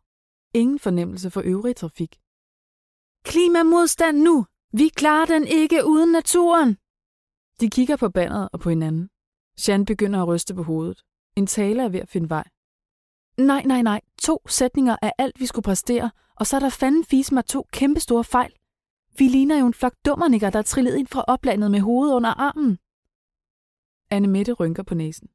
Ingen 0.53 0.79
fornemmelse 0.79 1.31
for 1.31 1.41
øvrig 1.45 1.75
trafik. 1.75 2.21
Klimamodstand 3.23 4.17
nu! 4.17 4.45
Vi 4.71 4.87
klarer 4.87 5.25
den 5.25 5.47
ikke 5.47 5.85
uden 5.85 6.11
naturen! 6.11 6.77
De 7.59 7.69
kigger 7.69 7.97
på 7.97 8.09
bandet 8.09 8.49
og 8.53 8.59
på 8.59 8.69
hinanden. 8.69 9.09
Jean 9.67 9.85
begynder 9.85 10.21
at 10.21 10.27
ryste 10.27 10.53
på 10.55 10.63
hovedet. 10.63 11.03
En 11.35 11.47
tale 11.47 11.83
er 11.83 11.89
ved 11.89 11.99
at 11.99 12.09
finde 12.09 12.29
vej. 12.29 12.47
Nej, 13.37 13.63
nej, 13.65 13.81
nej. 13.81 14.01
To 14.21 14.41
sætninger 14.47 14.95
er 15.01 15.11
alt, 15.17 15.39
vi 15.39 15.45
skulle 15.45 15.63
præstere, 15.63 16.11
og 16.35 16.47
så 16.47 16.55
er 16.55 16.59
der 16.59 16.69
fanden 16.69 17.03
fise 17.03 17.33
mig 17.33 17.45
to 17.45 17.67
kæmpestore 17.71 18.23
fejl. 18.23 18.53
Vi 19.17 19.27
ligner 19.27 19.59
jo 19.59 19.67
en 19.67 19.73
flok 19.73 19.93
dummernikker, 20.05 20.49
der 20.49 20.59
er 20.59 20.63
trillet 20.63 20.95
ind 20.95 21.07
fra 21.07 21.23
oplandet 21.27 21.71
med 21.71 21.79
hovedet 21.79 22.13
under 22.13 22.29
armen. 22.29 22.79
Anne 24.09 24.27
Mette 24.27 24.53
rynker 24.53 24.83
på 24.83 24.95
næsen. 24.95 25.27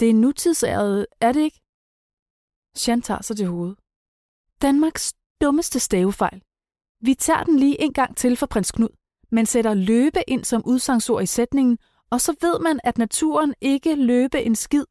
Det 0.00 0.10
er 0.10 0.14
nutidsæret, 0.14 1.06
er 1.20 1.32
det 1.32 1.40
ikke? 1.40 1.60
Jean 2.86 3.02
tager 3.02 3.22
sig 3.22 3.36
til 3.36 3.46
hovedet. 3.46 3.76
Danmarks 4.62 5.14
dummeste 5.40 5.80
stavefejl. 5.80 6.42
Vi 7.00 7.14
tager 7.14 7.44
den 7.44 7.58
lige 7.58 7.80
en 7.80 7.92
gang 7.92 8.16
til 8.16 8.36
for 8.36 8.46
prins 8.46 8.72
Knud, 8.72 8.88
men 9.30 9.46
sætter 9.46 9.74
løbe 9.74 10.18
ind 10.26 10.44
som 10.44 10.62
udsangsord 10.66 11.22
i 11.22 11.26
sætningen, 11.26 11.78
og 12.10 12.20
så 12.20 12.34
ved 12.40 12.58
man, 12.60 12.80
at 12.84 12.98
naturen 12.98 13.54
ikke 13.60 13.94
løbe 13.94 14.42
en 14.42 14.56
skid. 14.56 14.84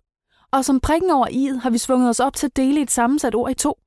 Og 0.51 0.66
som 0.66 0.80
prikken 0.80 1.12
over 1.12 1.28
i'et 1.28 1.60
har 1.60 1.70
vi 1.70 1.78
svunget 1.78 2.10
os 2.10 2.20
op 2.20 2.36
til 2.36 2.48
at 2.48 2.56
dele 2.56 2.82
et 2.82 2.92
sammensat 2.92 3.36
ord 3.36 3.51
i 3.51 3.54
to. 3.54 3.80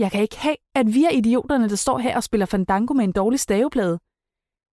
Jeg 0.00 0.12
kan 0.12 0.22
ikke 0.22 0.38
have, 0.38 0.56
at 0.74 0.86
vi 0.94 1.04
er 1.04 1.10
idioterne, 1.10 1.68
der 1.68 1.76
står 1.76 1.98
her 1.98 2.16
og 2.16 2.22
spiller 2.22 2.46
fandango 2.46 2.94
med 2.94 3.04
en 3.04 3.12
dårlig 3.12 3.40
staveplade. 3.40 3.98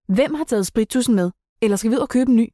Hvem 0.08 0.34
har 0.34 0.44
taget 0.44 0.68
sprittussen 0.68 1.16
med? 1.16 1.32
Eller 1.62 1.78
skal 1.78 1.92
vi 1.92 1.96
ud 1.96 2.02
og 2.02 2.10
købe 2.10 2.30
en 2.30 2.36
ny? 2.36 2.50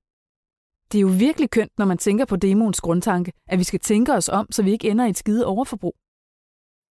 Det 0.92 0.98
er 0.98 1.01
jo 1.01 1.08
virkelig 1.08 1.50
kønt, 1.50 1.72
når 1.77 1.86
man 1.86 1.98
tænker 1.98 2.25
på 2.25 2.36
demoens 2.36 2.82
grundtanke, 2.82 3.34
at 3.48 3.60
vi 3.60 3.63
skal 3.63 3.80
tænke 3.80 4.13
os 4.13 4.30
om, 4.30 4.51
så 4.51 4.63
vi 4.63 4.72
ikke 4.72 4.89
ender 4.89 5.06
i 5.06 5.10
et 5.10 5.18
skide 5.18 5.46
overforbrug. 5.46 5.96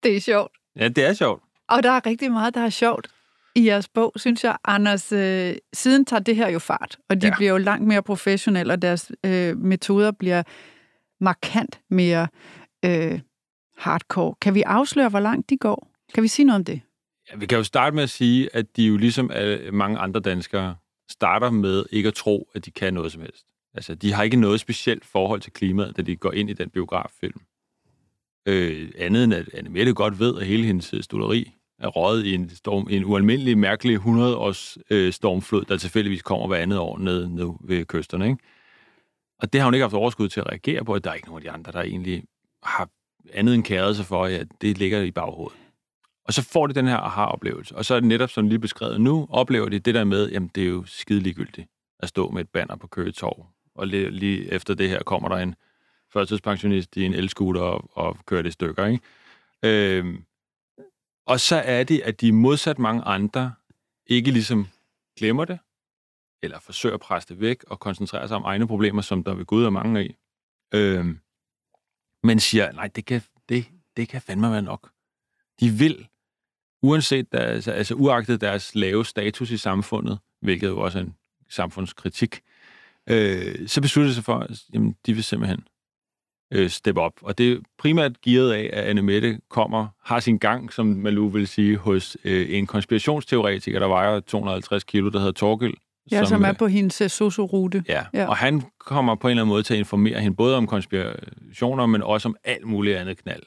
Det 0.02 0.16
er 0.16 0.20
sjovt. 0.20 0.52
Ja, 0.76 0.88
det 0.88 1.04
er 1.04 1.12
sjovt. 1.12 1.42
Og 1.68 1.82
der 1.82 1.90
er 1.90 2.06
rigtig 2.06 2.32
meget, 2.32 2.54
der 2.54 2.60
er 2.60 2.70
sjovt 2.70 3.08
i 3.54 3.66
jeres 3.66 3.88
bog, 3.88 4.12
synes 4.16 4.44
jeg. 4.44 4.56
Anders, 4.64 5.12
øh, 5.12 5.54
siden 5.72 6.04
tager 6.04 6.20
det 6.20 6.36
her 6.36 6.48
jo 6.48 6.58
fart, 6.58 6.98
og 7.08 7.22
de 7.22 7.26
ja. 7.26 7.34
bliver 7.36 7.50
jo 7.50 7.58
langt 7.58 7.86
mere 7.86 8.02
professionelle, 8.02 8.72
og 8.72 8.82
deres 8.82 9.12
øh, 9.26 9.56
metoder 9.56 10.10
bliver 10.10 10.42
markant 11.20 11.80
mere 11.90 12.28
øh, 12.84 13.20
hardcore. 13.82 14.34
Kan 14.40 14.54
vi 14.54 14.62
afsløre, 14.62 15.08
hvor 15.08 15.20
langt 15.20 15.50
de 15.50 15.56
går? 15.56 15.90
Kan 16.14 16.22
vi 16.22 16.28
sige 16.28 16.46
noget 16.46 16.58
om 16.58 16.64
det? 16.64 16.80
Ja, 17.30 17.36
vi 17.36 17.46
kan 17.46 17.58
jo 17.58 17.64
starte 17.64 17.94
med 17.94 18.02
at 18.02 18.10
sige, 18.10 18.56
at 18.56 18.76
de 18.76 18.86
jo 18.86 18.96
ligesom 18.96 19.30
mange 19.72 19.98
andre 19.98 20.20
danskere 20.20 20.76
starter 21.10 21.50
med 21.50 21.84
ikke 21.90 22.08
at 22.08 22.14
tro, 22.14 22.48
at 22.54 22.64
de 22.64 22.70
kan 22.70 22.94
noget 22.94 23.12
som 23.12 23.22
helst. 23.22 23.46
Altså, 23.74 23.94
de 23.94 24.12
har 24.12 24.22
ikke 24.22 24.36
noget 24.36 24.60
specielt 24.60 25.04
forhold 25.04 25.40
til 25.40 25.52
klimaet, 25.52 25.96
da 25.96 26.02
de 26.02 26.16
går 26.16 26.32
ind 26.32 26.50
i 26.50 26.52
den 26.52 26.70
biograffilm. 26.70 27.40
Øh, 28.48 28.90
andet 28.98 29.24
end 29.24 29.34
at 29.34 29.48
Anne 29.54 29.70
Mette 29.70 29.94
godt 29.94 30.18
ved, 30.18 30.38
at 30.40 30.46
hele 30.46 30.64
hendes 30.64 30.94
øh, 30.94 31.02
stoleri 31.02 31.52
er 31.78 31.88
røget 31.88 32.26
i 32.26 32.34
en, 32.34 32.50
storm, 32.50 32.86
en 32.90 33.04
ualmindelig, 33.04 33.58
mærkelig 33.58 33.96
100-års 33.96 34.78
øh, 34.90 35.12
stormflod, 35.12 35.64
der 35.64 35.76
tilfældigvis 35.76 36.22
kommer 36.22 36.46
hver 36.46 36.56
andet 36.56 36.78
år 36.78 36.98
ned, 36.98 37.28
ned 37.28 37.50
ved 37.60 37.84
kysterne. 37.84 38.26
Ikke? 38.26 38.38
Og 39.38 39.52
det 39.52 39.60
har 39.60 39.66
hun 39.66 39.74
ikke 39.74 39.84
haft 39.84 39.94
overskud 39.94 40.28
til 40.28 40.40
at 40.40 40.46
reagere 40.46 40.84
på, 40.84 40.94
at 40.94 41.04
der 41.04 41.10
er 41.10 41.14
ikke 41.14 41.28
nogen 41.28 41.42
af 41.46 41.50
de 41.50 41.50
andre, 41.50 41.72
der 41.72 41.82
egentlig 41.82 42.24
har 42.62 42.88
andet 43.32 43.54
end 43.54 43.64
kæret 43.64 43.96
sig 43.96 44.06
for, 44.06 44.24
at 44.24 44.48
det 44.60 44.78
ligger 44.78 45.00
i 45.00 45.10
baghovedet. 45.10 45.58
Og 46.24 46.32
så 46.32 46.42
får 46.42 46.66
de 46.66 46.74
den 46.74 46.86
her 46.86 46.96
aha-oplevelse. 46.96 47.76
Og 47.76 47.84
så 47.84 47.94
er 47.94 48.00
det 48.00 48.08
netop, 48.08 48.30
som 48.30 48.48
lige 48.48 48.58
beskrevet 48.58 49.00
nu, 49.00 49.26
oplever 49.30 49.68
de 49.68 49.78
det 49.78 49.94
der 49.94 50.04
med, 50.04 50.30
jamen 50.30 50.50
det 50.54 50.62
er 50.62 50.68
jo 50.68 50.84
skide 50.86 51.20
ligegyldigt 51.20 51.68
at 52.00 52.08
stå 52.08 52.30
med 52.30 52.40
et 52.40 52.48
banner 52.48 52.76
på 52.76 52.86
Køge 52.86 53.12
Torv 53.12 53.46
og 53.74 53.86
lige, 53.86 54.10
lige 54.10 54.52
efter 54.52 54.74
det 54.74 54.88
her 54.88 55.02
kommer 55.02 55.28
der 55.28 55.36
en 55.36 55.54
førtidspensionist 56.12 56.96
i 56.96 57.04
en 57.04 57.14
elskuter 57.14 57.60
og, 57.60 57.90
og 57.92 58.16
kører 58.26 58.42
det 58.42 58.48
i 58.48 58.52
stykker. 58.52 58.86
Ikke? 58.86 59.02
Øhm, 59.62 60.24
og 61.26 61.40
så 61.40 61.56
er 61.56 61.84
det, 61.84 62.00
at 62.00 62.20
de 62.20 62.32
modsat 62.32 62.78
mange 62.78 63.02
andre 63.02 63.54
ikke 64.06 64.30
ligesom 64.30 64.68
glemmer 65.18 65.44
det, 65.44 65.58
eller 66.42 66.60
forsøger 66.60 66.94
at 66.94 67.00
presse 67.00 67.28
det 67.28 67.40
væk 67.40 67.64
og 67.66 67.80
koncentrere 67.80 68.28
sig 68.28 68.36
om 68.36 68.44
egne 68.44 68.66
problemer, 68.66 69.02
som 69.02 69.24
der 69.24 69.34
ved 69.34 69.44
Gud 69.44 69.64
er 69.64 69.70
mange 69.70 70.00
af. 70.00 70.16
Øhm, 70.74 71.18
men 72.22 72.40
siger, 72.40 72.72
nej, 72.72 72.86
det 72.86 73.04
kan, 73.04 73.22
det, 73.48 73.64
det 73.96 74.08
kan 74.08 74.22
fandme 74.22 74.50
være 74.50 74.62
nok. 74.62 74.90
De 75.60 75.70
vil, 75.70 76.08
uanset 76.82 77.32
deres, 77.32 77.54
altså, 77.54 77.70
altså 77.72 77.94
uagtet 77.94 78.40
deres 78.40 78.74
lave 78.74 79.04
status 79.04 79.50
i 79.50 79.56
samfundet, 79.56 80.18
hvilket 80.40 80.68
jo 80.68 80.80
også 80.80 80.98
er 80.98 81.02
en 81.02 81.14
samfundskritik, 81.48 82.40
øh, 83.06 83.68
så 83.68 83.80
besluttede 83.80 84.10
de 84.10 84.14
sig 84.14 84.24
for, 84.24 84.34
at 84.34 84.62
jamen, 84.72 84.96
de 85.06 85.14
vil 85.14 85.24
simpelthen 85.24 85.64
øh, 86.52 86.70
steppe 86.70 87.00
op. 87.00 87.12
Og 87.22 87.38
det 87.38 87.52
er 87.52 87.58
primært 87.78 88.20
gearet 88.20 88.52
af, 88.52 88.70
at 88.72 88.84
Anne 88.84 89.02
Mette 89.02 89.40
kommer, 89.48 89.88
har 90.02 90.20
sin 90.20 90.38
gang, 90.38 90.72
som 90.72 90.86
Malou 90.86 91.28
vil 91.28 91.48
sige, 91.48 91.76
hos 91.76 92.16
øh, 92.24 92.46
en 92.50 92.66
konspirationsteoretiker, 92.66 93.78
der 93.78 93.88
vejer 93.88 94.20
250 94.20 94.84
kilo, 94.84 95.10
der 95.10 95.18
hedder 95.18 95.32
Torgild. 95.32 95.74
Ja, 96.10 96.18
som, 96.18 96.26
som 96.26 96.42
er 96.42 96.48
øh, 96.48 96.56
på 96.56 96.66
hendes 96.66 97.00
uh, 97.00 97.08
sosu-rute. 97.08 97.84
Ja, 97.88 98.04
ja, 98.14 98.28
og 98.28 98.36
han 98.36 98.62
kommer 98.78 99.14
på 99.14 99.28
en 99.28 99.30
eller 99.30 99.42
anden 99.42 99.52
måde 99.52 99.62
til 99.62 99.74
at 99.74 99.78
informere 99.78 100.20
hende, 100.20 100.36
både 100.36 100.56
om 100.56 100.66
konspirationer, 100.66 101.86
men 101.86 102.02
også 102.02 102.28
om 102.28 102.36
alt 102.44 102.66
muligt 102.66 102.96
andet 102.96 103.18
knald. 103.18 103.42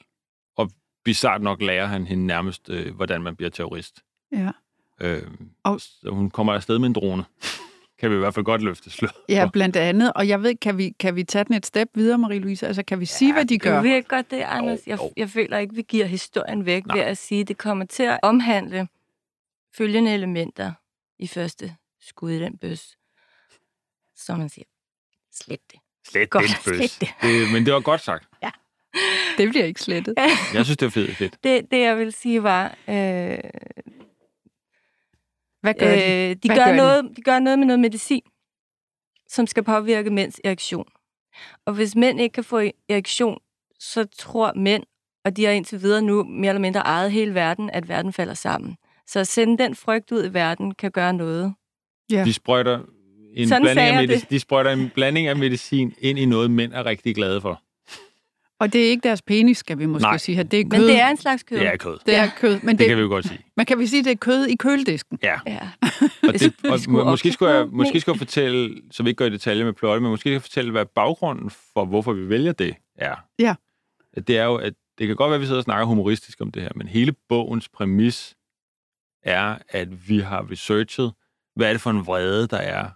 Og 0.58 0.72
bizart 1.06 1.42
nok 1.42 1.62
lærer 1.62 1.86
han 1.86 2.08
hende 2.08 2.26
nærmest, 2.26 2.70
øh, 2.70 2.96
hvordan 2.96 3.22
man 3.22 3.36
bliver 3.36 3.50
terrorist. 3.50 4.00
Ja. 4.32 4.52
Øh, 5.02 5.24
og... 5.64 5.82
Så 5.82 6.10
hun 6.10 6.30
kommer 6.30 6.54
afsted 6.54 6.80
med 6.80 6.88
en 6.88 6.94
drone 6.94 7.26
kan 8.00 8.10
vi 8.10 8.16
i 8.16 8.20
hvert 8.20 8.34
fald 8.34 8.46
godt 8.46 8.62
løfte 8.62 8.90
sløret 8.90 9.16
Ja, 9.30 9.50
blandt 9.54 9.76
andet. 9.76 10.14
Og 10.16 10.28
jeg 10.28 10.44
ved, 10.44 10.56
kan 10.56 10.78
vi, 10.78 10.90
kan 11.00 11.16
vi 11.16 11.24
tage 11.24 11.44
den 11.44 11.56
et 11.56 11.66
step 11.66 11.90
videre, 11.96 12.18
Marie-Louise? 12.18 12.66
Altså, 12.66 12.84
kan 12.84 13.00
vi 13.00 13.06
sige, 13.06 13.30
ja, 13.30 13.34
hvad 13.34 13.46
de 13.46 13.58
gør? 13.58 13.82
Det 13.82 13.92
er 13.92 14.02
godt 14.02 14.32
det, 14.32 14.38
Anders. 14.38 14.80
Jeg, 14.88 15.00
jeg 15.18 15.30
føler 15.30 15.58
ikke, 15.58 15.76
vi 15.76 15.82
giver 15.82 16.06
historien 16.06 16.66
væk 16.66 16.86
Nej. 16.86 16.98
ved 16.98 17.04
at 17.04 17.18
sige, 17.18 17.42
at 17.42 17.48
det 17.48 17.58
kommer 17.58 17.86
til 17.86 18.04
at 18.04 18.20
omhandle 18.24 18.88
følgende 19.78 20.14
elementer 20.14 20.72
i 21.20 21.28
første 21.28 21.76
skud 22.08 22.32
i 22.32 22.40
den 22.40 22.58
bøs. 22.58 22.98
Så 24.16 24.36
man 24.36 24.50
siger, 24.50 24.66
slet 25.32 25.60
det. 25.72 25.80
Slet 26.08 26.30
godt, 26.30 26.46
den 26.46 26.54
bøs. 26.80 26.92
Slet 26.92 27.10
det. 27.22 27.22
det. 27.22 27.52
Men 27.54 27.66
det 27.66 27.74
var 27.74 27.80
godt 27.80 28.02
sagt. 28.02 28.28
Ja. 28.44 28.52
Det 29.38 29.50
bliver 29.50 29.66
ikke 29.66 29.82
slettet. 29.82 30.14
jeg 30.54 30.66
synes, 30.66 30.78
det 30.78 30.86
er 30.86 30.90
fedt. 30.90 31.16
fedt. 31.16 31.44
Det, 31.44 31.72
det, 31.72 31.80
jeg 31.80 31.98
vil 31.98 32.14
sige, 32.14 32.44
var, 32.44 32.66
øh, 32.88 33.38
hvad 35.62 35.74
gør 35.74 35.96
de? 35.96 36.30
Øh, 36.30 36.36
de, 36.36 36.48
Hvad 36.48 36.56
gør, 36.58 36.66
gør 36.66 36.76
noget, 36.76 37.04
de? 37.04 37.16
de 37.16 37.22
gør 37.22 37.40
noget 37.40 37.60
med 37.60 37.68
noget 37.68 37.80
medicin, 37.80 38.22
som 39.28 39.48
skal 39.48 39.64
påvirke 39.64 40.10
mænds 40.10 40.42
erektion. 40.44 40.88
Og 41.66 41.74
hvis 41.74 41.96
mænd 41.96 42.22
ikke 42.22 42.34
kan 42.34 42.44
få 42.44 42.60
erektion, 42.90 43.40
så 43.80 44.04
tror 44.18 44.54
mænd, 44.54 44.84
og 45.26 45.38
de 45.38 45.44
har 45.46 45.52
indtil 45.52 45.82
videre 45.82 46.02
nu 46.02 46.24
mere 46.24 46.50
eller 46.50 46.62
mindre 46.62 46.80
ejet 46.82 47.12
hele 47.12 47.34
verden, 47.34 47.70
at 47.70 47.90
verden 47.90 48.14
falder 48.14 48.34
sammen. 48.34 48.78
Så 49.08 49.20
at 49.20 49.28
sende 49.28 49.64
den 49.64 49.76
frygt 49.76 50.12
ud 50.12 50.26
i 50.26 50.34
verden 50.34 50.74
kan 50.74 50.92
gøre 50.92 51.14
noget. 51.14 51.56
Ja. 52.12 52.24
De 52.24 52.34
sprøjter 52.34 52.80
en 53.34 53.50
blanding 53.50 53.80
af 53.80 54.08
medicin, 54.08 54.28
de 54.30 54.40
sprøjter 54.40 54.72
en 54.72 54.92
blanding 54.96 55.28
af 55.28 55.36
medicin 55.36 55.94
ind 56.00 56.20
i 56.20 56.26
noget, 56.26 56.52
mænd 56.52 56.74
er 56.74 56.86
rigtig 56.86 57.16
glade 57.16 57.42
for. 57.42 57.62
Og 58.60 58.74
det 58.74 58.86
er 58.86 58.90
ikke 58.90 59.08
deres 59.08 59.22
penis, 59.22 59.58
skal 59.58 59.80
vi 59.80 59.86
måske 59.86 60.08
Nej. 60.08 60.18
sige 60.18 60.36
her. 60.36 60.44
Det 60.44 60.60
er 60.60 60.64
kød. 60.64 60.80
Men 60.80 60.82
det 60.82 61.00
er 61.00 61.08
en 61.08 61.18
slags 61.18 61.44
kød. 61.44 61.60
Det 61.60 61.68
er 61.68 61.78
kød. 61.78 61.98
Det 62.06 62.16
er 62.16 62.30
kød. 62.38 62.60
Men 62.64 62.70
det, 62.70 62.80
det 62.80 62.88
kan 62.88 62.98
vi 62.98 63.02
jo 63.02 63.08
godt 63.08 63.28
sige. 63.28 63.40
Man 63.58 63.66
kan 63.66 63.80
vi 63.80 63.88
sige, 63.88 64.04
det 64.04 64.12
er 64.12 64.16
kød 64.16 64.46
i 64.46 64.56
køledisken. 64.56 65.20
Ja. 65.24 65.40
ja. 65.48 65.60
og, 66.28 66.34
det, 66.34 66.54
og 66.70 66.80
må, 66.88 67.04
måske, 67.04 67.32
skulle 67.32 67.54
jeg, 67.54 67.68
måske 67.80 68.02
skulle 68.02 68.14
jeg 68.14 68.20
fortælle, 68.20 68.82
så 68.92 69.04
vi 69.04 69.10
ikke 69.10 69.18
går 69.18 69.26
i 69.26 69.30
detaljer 69.30 69.66
med 69.66 69.74
plottet, 69.74 70.02
men 70.02 70.10
måske 70.12 70.22
skal 70.22 70.32
jeg 70.32 70.42
fortælle, 70.42 70.72
hvad 70.72 70.86
baggrunden 70.86 71.50
for, 71.50 71.86
hvorfor 71.86 72.14
vi 72.14 72.30
vælger 72.30 72.52
det 72.52 72.76
er. 72.96 73.16
Ja. 73.40 73.56
Det 74.28 74.38
er 74.38 74.44
jo, 74.44 74.56
at 74.56 74.74
det 74.98 75.08
kan 75.08 75.16
godt 75.16 75.30
være, 75.30 75.36
at 75.36 75.42
vi 75.42 75.46
sidder 75.46 75.60
og 75.60 75.64
snakker 75.64 75.86
humoristisk 75.86 76.42
om 76.42 76.52
det 76.52 76.62
her, 76.62 76.70
men 76.76 76.88
hele 76.88 77.14
bogens 77.30 77.70
præmis 77.70 78.36
er, 79.24 79.58
at 79.70 80.10
vi 80.10 80.20
har 80.20 80.52
researchet, 80.52 81.14
hvad 81.56 81.68
er 81.68 81.72
det 81.72 81.82
for 81.82 81.90
en 81.90 82.06
vrede, 82.06 82.48
der 82.48 82.58
er 82.58 82.90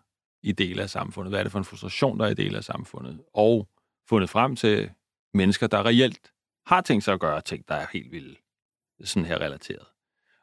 i 0.43 0.51
dele 0.51 0.81
af 0.81 0.89
samfundet? 0.89 1.31
Hvad 1.31 1.39
er 1.39 1.43
det 1.43 1.51
for 1.51 1.59
en 1.59 1.65
frustration, 1.65 2.19
der 2.19 2.25
er 2.25 2.29
i 2.29 2.33
dele 2.33 2.57
af 2.57 2.63
samfundet? 2.63 3.21
Og 3.33 3.67
fundet 4.09 4.29
frem 4.29 4.55
til 4.55 4.89
mennesker, 5.33 5.67
der 5.67 5.85
reelt 5.85 6.31
har 6.65 6.81
tænkt 6.81 7.03
sig 7.03 7.13
at 7.13 7.19
gøre 7.19 7.41
ting, 7.41 7.67
der 7.67 7.75
er 7.75 7.85
helt 7.93 8.11
vilde, 8.11 8.35
sådan 9.03 9.25
her 9.25 9.41
relateret. 9.41 9.85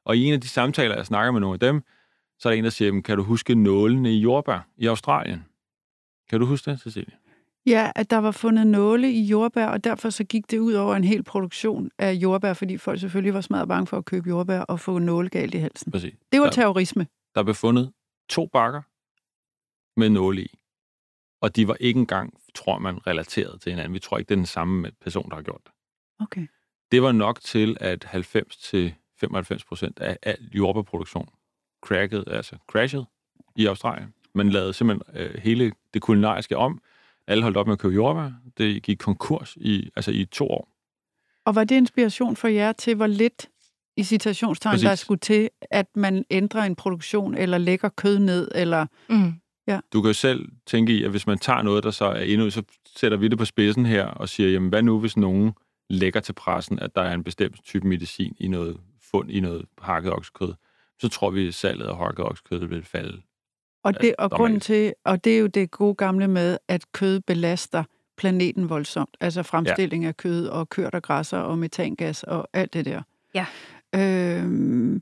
Og 0.04 0.16
i 0.16 0.24
en 0.24 0.34
af 0.34 0.40
de 0.40 0.48
samtaler, 0.48 0.96
jeg 0.96 1.06
snakker 1.06 1.32
med 1.32 1.40
nogle 1.40 1.54
af 1.54 1.60
dem, 1.60 1.82
så 2.38 2.48
er 2.48 2.52
der 2.52 2.58
en, 2.58 2.64
der 2.64 2.70
siger, 2.70 3.00
kan 3.00 3.16
du 3.16 3.22
huske 3.22 3.54
nålene 3.54 4.12
i 4.12 4.18
jordbær 4.18 4.68
i 4.76 4.86
Australien? 4.86 5.44
Kan 6.30 6.40
du 6.40 6.46
huske 6.46 6.70
det, 6.70 6.80
Cecilie? 6.80 7.12
Ja, 7.66 7.90
at 7.94 8.10
der 8.10 8.16
var 8.16 8.30
fundet 8.30 8.66
nåle 8.66 9.12
i 9.12 9.22
jordbær, 9.22 9.66
og 9.66 9.84
derfor 9.84 10.10
så 10.10 10.24
gik 10.24 10.50
det 10.50 10.58
ud 10.58 10.72
over 10.72 10.96
en 10.96 11.04
hel 11.04 11.22
produktion 11.22 11.90
af 11.98 12.12
jordbær, 12.12 12.52
fordi 12.52 12.76
folk 12.76 13.00
selvfølgelig 13.00 13.34
var 13.34 13.40
smadret 13.40 13.68
bange 13.68 13.86
for 13.86 13.98
at 13.98 14.04
købe 14.04 14.28
jordbær 14.28 14.60
og 14.60 14.80
få 14.80 14.98
nåle 14.98 15.28
galt 15.28 15.54
i 15.54 15.58
halsen. 15.58 15.92
Præcis. 15.92 16.14
Det 16.32 16.40
var 16.40 16.46
der, 16.46 16.52
terrorisme. 16.52 17.06
Der 17.34 17.42
blev 17.42 17.54
fundet 17.54 17.92
to 18.28 18.46
bakker 18.46 18.82
med 20.00 20.08
nåle 20.08 20.42
i. 20.42 20.58
Og 21.40 21.56
de 21.56 21.68
var 21.68 21.76
ikke 21.80 22.00
engang, 22.00 22.40
tror 22.54 22.78
man, 22.78 23.06
relateret 23.06 23.60
til 23.60 23.72
hinanden. 23.72 23.94
Vi 23.94 23.98
tror 23.98 24.18
ikke, 24.18 24.28
det 24.28 24.34
er 24.34 24.38
den 24.38 24.46
samme 24.46 24.90
person, 25.00 25.30
der 25.30 25.34
har 25.34 25.42
gjort 25.42 25.60
det. 25.64 25.72
Okay. 26.20 26.46
Det 26.90 27.02
var 27.02 27.12
nok 27.12 27.40
til, 27.40 27.76
at 27.80 28.04
90-95 28.04 29.68
procent 29.68 29.98
af 30.00 30.18
al 30.22 30.50
jordbærproduktion 30.54 31.28
crackede, 31.84 32.24
altså 32.26 32.56
crashede 32.68 33.06
i 33.56 33.66
Australien. 33.66 34.14
Man 34.34 34.50
lavede 34.50 34.72
simpelthen 34.72 35.16
øh, 35.20 35.34
hele 35.34 35.72
det 35.94 36.02
kulinariske 36.02 36.56
om. 36.56 36.82
Alle 37.26 37.42
holdt 37.42 37.56
op 37.56 37.66
med 37.66 37.72
at 37.72 37.78
købe 37.78 37.94
jordbær. 37.94 38.32
Det 38.58 38.82
gik 38.82 38.98
konkurs 38.98 39.56
i, 39.56 39.90
altså 39.96 40.10
i 40.10 40.24
to 40.24 40.48
år. 40.48 40.68
Og 41.44 41.54
var 41.54 41.64
det 41.64 41.76
inspiration 41.76 42.36
for 42.36 42.48
jer 42.48 42.72
til, 42.72 42.94
hvor 42.94 43.06
lidt 43.06 43.48
i 43.96 44.04
citationstegn, 44.04 44.78
der 44.78 44.94
skulle 44.94 45.20
til, 45.20 45.48
at 45.70 45.86
man 45.96 46.24
ændrer 46.30 46.62
en 46.62 46.74
produktion, 46.74 47.34
eller 47.34 47.58
lægger 47.58 47.88
kød 47.88 48.18
ned, 48.18 48.48
eller... 48.54 48.86
Mm. 49.08 49.32
Ja. 49.68 49.80
Du 49.92 50.02
kan 50.02 50.08
jo 50.08 50.14
selv 50.14 50.48
tænke 50.66 50.92
i, 50.92 51.04
at 51.04 51.10
hvis 51.10 51.26
man 51.26 51.38
tager 51.38 51.62
noget, 51.62 51.84
der 51.84 51.90
så 51.90 52.04
er 52.04 52.20
endnu, 52.20 52.50
så 52.50 52.62
sætter 52.96 53.18
vi 53.18 53.28
det 53.28 53.38
på 53.38 53.44
spidsen 53.44 53.86
her 53.86 54.04
og 54.04 54.28
siger, 54.28 54.50
jamen 54.50 54.68
hvad 54.68 54.82
nu, 54.82 55.00
hvis 55.00 55.16
nogen 55.16 55.52
lægger 55.90 56.20
til 56.20 56.32
pressen, 56.32 56.78
at 56.78 56.94
der 56.94 57.02
er 57.02 57.14
en 57.14 57.24
bestemt 57.24 57.64
type 57.64 57.88
medicin 57.88 58.36
i 58.38 58.48
noget 58.48 58.76
fund 59.10 59.30
i 59.30 59.40
noget 59.40 59.64
hakket 59.80 60.12
oksekød, 60.12 60.54
så 61.00 61.08
tror 61.08 61.30
vi, 61.30 61.48
at 61.48 61.54
salget 61.54 61.86
af 61.86 61.96
hakket 61.96 62.24
oksekød 62.24 62.66
vil 62.66 62.84
falde. 62.84 63.22
Og 63.84 64.00
det, 64.00 64.14
og 64.18 64.30
grunden 64.30 64.60
til, 64.60 64.94
og 65.04 65.24
det 65.24 65.34
er 65.34 65.38
jo 65.38 65.46
det 65.46 65.70
gode 65.70 65.94
gamle 65.94 66.28
med, 66.28 66.58
at 66.68 66.92
kød 66.92 67.20
belaster 67.20 67.84
planeten 68.16 68.68
voldsomt. 68.68 69.16
Altså 69.20 69.42
fremstilling 69.42 70.02
ja. 70.02 70.08
af 70.08 70.16
kød 70.16 70.46
og 70.46 70.68
kørt 70.68 70.94
og 70.94 71.02
græsser 71.02 71.38
og 71.38 71.58
metangas 71.58 72.22
og 72.22 72.48
alt 72.52 72.72
det 72.72 72.84
der. 72.84 73.02
Ja. 73.34 73.46
Øh, 73.94 75.00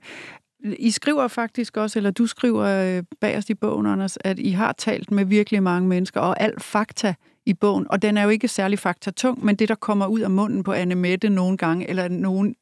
i 0.79 0.91
skriver 0.91 1.29
faktisk 1.29 1.77
også, 1.77 1.99
eller 1.99 2.11
du 2.11 2.27
skriver 2.27 2.97
øh, 2.97 3.03
bagerst 3.21 3.51
i 3.51 3.55
bogen, 3.55 3.87
Anders, 3.87 4.19
at 4.21 4.39
I 4.39 4.51
har 4.51 4.73
talt 4.73 5.11
med 5.11 5.25
virkelig 5.25 5.63
mange 5.63 5.89
mennesker, 5.89 6.21
og 6.21 6.41
alt 6.41 6.63
fakta 6.63 7.15
i 7.47 7.55
bogen, 7.55 7.87
og 7.91 8.03
den 8.03 8.17
er 8.17 8.23
jo 8.23 8.29
ikke 8.29 8.49
særlig 8.49 8.79
faktatung, 8.79 9.45
men 9.45 9.57
det, 9.57 9.69
der 9.69 9.75
kommer 9.75 10.07
ud 10.07 10.21
af 10.21 10.31
munden 10.31 10.63
på 10.63 10.73
Anne 10.73 10.95
Mette 10.95 11.29
nogle 11.29 11.57
gange, 11.57 11.91
eller 11.91 12.09
nogen 12.09 12.55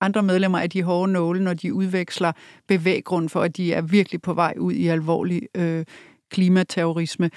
andre 0.00 0.22
medlemmer 0.22 0.58
af 0.58 0.70
de 0.70 0.82
hårde 0.82 1.12
nåle, 1.12 1.44
når 1.44 1.54
de 1.54 1.74
udveksler 1.74 2.32
bevæggrund 2.68 3.28
for, 3.28 3.40
at 3.40 3.56
de 3.56 3.72
er 3.72 3.82
virkelig 3.82 4.22
på 4.22 4.34
vej 4.34 4.54
ud 4.58 4.72
i 4.72 4.86
alvorlig 4.86 5.42
øh, 5.56 5.84
klimaterrorisme. 6.30 7.30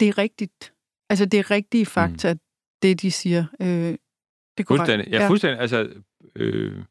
Det 0.00 0.08
er 0.08 0.18
rigtigt. 0.18 0.72
Altså, 1.10 1.24
det 1.24 1.38
er 1.40 1.50
rigtige 1.50 1.86
fakta, 1.86 2.32
mm. 2.32 2.40
det 2.82 3.02
de 3.02 3.10
siger. 3.10 3.44
Øh, 3.60 3.66
det 3.66 3.98
er 4.58 4.64
fuldstændig. 4.66 5.08
Ja, 5.08 5.28
fuldstændig. 5.28 5.60
Altså, 5.60 5.88
øh, 6.36 6.82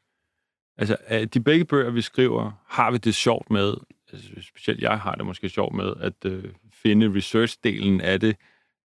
Altså, 0.81 1.25
de 1.33 1.39
begge 1.39 1.65
bøger, 1.65 1.89
vi 1.89 2.01
skriver, 2.01 2.51
har 2.67 2.91
vi 2.91 2.97
det 2.97 3.15
sjovt 3.15 3.49
med, 3.49 3.73
altså, 4.13 4.29
specielt 4.41 4.81
jeg 4.81 4.99
har 4.99 5.15
det 5.15 5.25
måske 5.25 5.49
sjovt 5.49 5.75
med, 5.75 5.93
at 5.99 6.25
øh, 6.25 6.43
finde 6.73 7.19
research-delen 7.19 8.01
af 8.03 8.19
det, 8.19 8.35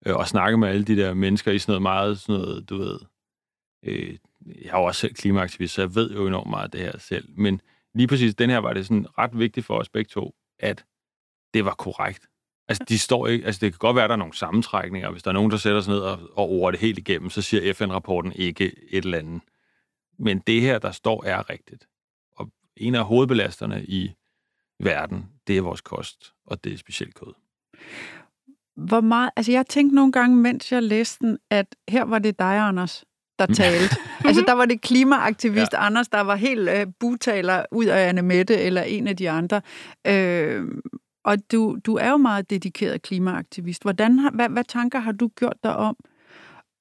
øh, 0.06 0.15
og 0.15 0.27
snakke 0.27 0.58
med 0.58 0.67
alle 0.67 0.84
de 0.84 0.95
der 0.95 1.13
mennesker 1.13 1.51
i 1.51 1.60
sådan 1.60 1.71
noget 1.71 1.82
meget, 1.82 2.19
sådan 2.19 2.41
noget, 2.41 2.69
du 2.69 2.77
ved, 2.77 2.99
øh, 3.86 4.17
jeg 4.45 4.69
er 4.69 4.79
jo 4.79 4.84
også 4.84 5.01
selv 5.01 5.13
klimaaktivist, 5.13 5.73
så 5.73 5.82
jeg 5.82 5.95
ved 5.95 6.12
jo 6.12 6.27
enormt 6.27 6.49
meget 6.49 6.63
af 6.63 6.71
det 6.71 6.79
her 6.79 6.97
selv, 6.97 7.29
men 7.38 7.62
lige 7.95 8.08
præcis 8.08 8.36
den 8.36 8.49
her 8.49 8.58
var 8.58 8.73
det 8.73 8.86
sådan 8.86 9.08
ret 9.17 9.39
vigtigt 9.39 9.65
for 9.65 9.77
os 9.77 9.89
begge 9.89 10.10
to, 10.10 10.36
at 10.60 10.86
det 11.53 11.65
var 11.65 11.73
korrekt. 11.73 12.27
Altså, 12.67 12.86
de 12.89 12.99
står 12.99 13.27
ikke, 13.27 13.45
altså, 13.45 13.60
det 13.60 13.71
kan 13.71 13.77
godt 13.77 13.95
være, 13.95 14.03
at 14.03 14.10
der 14.10 14.15
er 14.15 14.19
nogle 14.19 14.34
sammentrækninger. 14.34 15.12
Hvis 15.12 15.23
der 15.23 15.29
er 15.29 15.34
nogen, 15.34 15.51
der 15.51 15.58
sætter 15.58 15.82
sig 15.82 15.93
ned 15.93 16.01
og, 16.01 16.19
og 16.34 16.49
over 16.49 16.71
det 16.71 16.79
helt 16.79 16.97
igennem, 16.97 17.29
så 17.29 17.41
siger 17.41 17.73
FN-rapporten 17.73 18.32
ikke 18.36 18.65
et 18.89 19.06
eller 19.06 19.17
andet. 19.17 19.41
Men 20.23 20.39
det 20.47 20.62
her, 20.62 20.79
der 20.79 20.91
står, 20.91 21.23
er 21.23 21.49
rigtigt. 21.49 21.88
Og 22.36 22.49
en 22.77 22.95
af 22.95 23.05
hovedbelasterne 23.05 23.86
i 23.86 24.13
verden, 24.79 25.25
det 25.47 25.57
er 25.57 25.62
vores 25.62 25.81
kost, 25.81 26.33
og 26.45 26.63
det 26.63 26.73
er 26.73 26.77
specielt 26.77 27.15
kød. 27.15 27.33
Hvor 28.75 29.01
meget, 29.01 29.29
altså 29.36 29.51
jeg 29.51 29.67
tænkte 29.67 29.95
nogle 29.95 30.12
gange, 30.12 30.36
mens 30.38 30.71
jeg 30.71 30.83
læste 30.83 31.25
den, 31.25 31.38
at 31.49 31.75
her 31.89 32.03
var 32.03 32.19
det 32.19 32.39
dig, 32.39 32.57
Anders, 32.57 33.05
der 33.39 33.45
talte. 33.63 33.95
altså 34.25 34.43
der 34.47 34.53
var 34.53 34.65
det 34.65 34.81
klimaaktivist 34.81 35.73
ja. 35.73 35.86
Anders, 35.86 36.07
der 36.07 36.21
var 36.21 36.36
helt 36.36 36.69
uh, 36.69 36.93
butaler 36.99 37.65
ud 37.71 37.86
af 37.86 38.09
Anne 38.09 38.21
Mette 38.21 38.57
eller 38.57 38.81
en 38.81 39.07
af 39.07 39.17
de 39.17 39.29
andre. 39.29 39.62
Øh, 40.07 40.67
og 41.25 41.51
du, 41.51 41.77
du 41.86 41.95
er 41.95 42.09
jo 42.09 42.17
meget 42.17 42.49
dedikeret 42.49 43.01
klimaaktivist. 43.01 43.81
Hvordan 43.81 44.29
hvad, 44.33 44.49
hvad 44.49 44.63
tanker 44.63 44.99
har 44.99 45.12
du 45.12 45.27
gjort 45.27 45.57
dig 45.63 45.75
om 45.75 45.95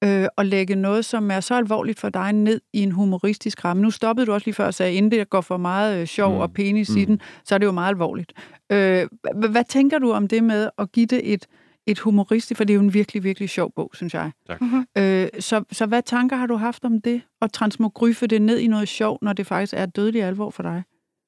øh, 0.03 0.27
at 0.37 0.45
lægge 0.45 0.75
noget, 0.75 1.05
som 1.05 1.31
er 1.31 1.39
så 1.39 1.55
alvorligt 1.55 1.99
for 1.99 2.09
dig, 2.09 2.33
ned 2.33 2.61
i 2.73 2.79
en 2.83 2.91
humoristisk 2.91 3.65
ramme. 3.65 3.83
Nu 3.83 3.91
stoppede 3.91 4.25
du 4.25 4.33
også 4.33 4.47
lige 4.47 4.55
før 4.55 4.65
og 4.65 4.73
sagde, 4.73 4.91
at 4.91 4.97
inden 4.97 5.11
det 5.11 5.29
går 5.29 5.41
for 5.41 5.57
meget 5.57 6.01
øh, 6.01 6.07
sjov 6.07 6.33
mm. 6.33 6.39
og 6.39 6.53
penis 6.53 6.89
mm. 6.89 6.97
i 6.97 7.05
den, 7.05 7.21
så 7.45 7.55
er 7.55 7.59
det 7.59 7.65
jo 7.65 7.71
meget 7.71 7.89
alvorligt. 7.89 8.33
Øh, 8.71 9.07
hvad 9.49 9.63
tænker 9.63 9.99
du 9.99 10.11
om 10.11 10.27
det 10.27 10.43
med 10.43 10.69
at 10.77 10.91
give 10.91 11.05
det 11.05 11.33
et, 11.33 11.47
et 11.87 11.99
humoristisk, 11.99 12.57
for 12.57 12.63
det 12.63 12.73
er 12.73 12.75
jo 12.75 12.81
en 12.81 12.93
virkelig, 12.93 13.23
virkelig 13.23 13.49
sjov 13.49 13.71
bog, 13.75 13.91
synes 13.93 14.13
jeg. 14.13 14.31
Tak. 14.47 14.61
Mm-hmm. 14.61 14.85
Øh, 14.97 15.27
så, 15.39 15.63
så 15.71 15.85
hvad 15.85 16.01
tanker 16.01 16.35
har 16.35 16.47
du 16.47 16.55
haft 16.55 16.85
om 16.85 17.01
det? 17.01 17.21
Og 17.41 17.53
transmogryfe 17.53 18.27
det 18.27 18.41
ned 18.41 18.59
i 18.59 18.67
noget 18.67 18.87
sjov, 18.87 19.17
når 19.21 19.33
det 19.33 19.47
faktisk 19.47 19.73
er 19.77 19.85
dødelig 19.85 20.23
alvor 20.23 20.49
for 20.49 20.63
dig? 20.63 20.83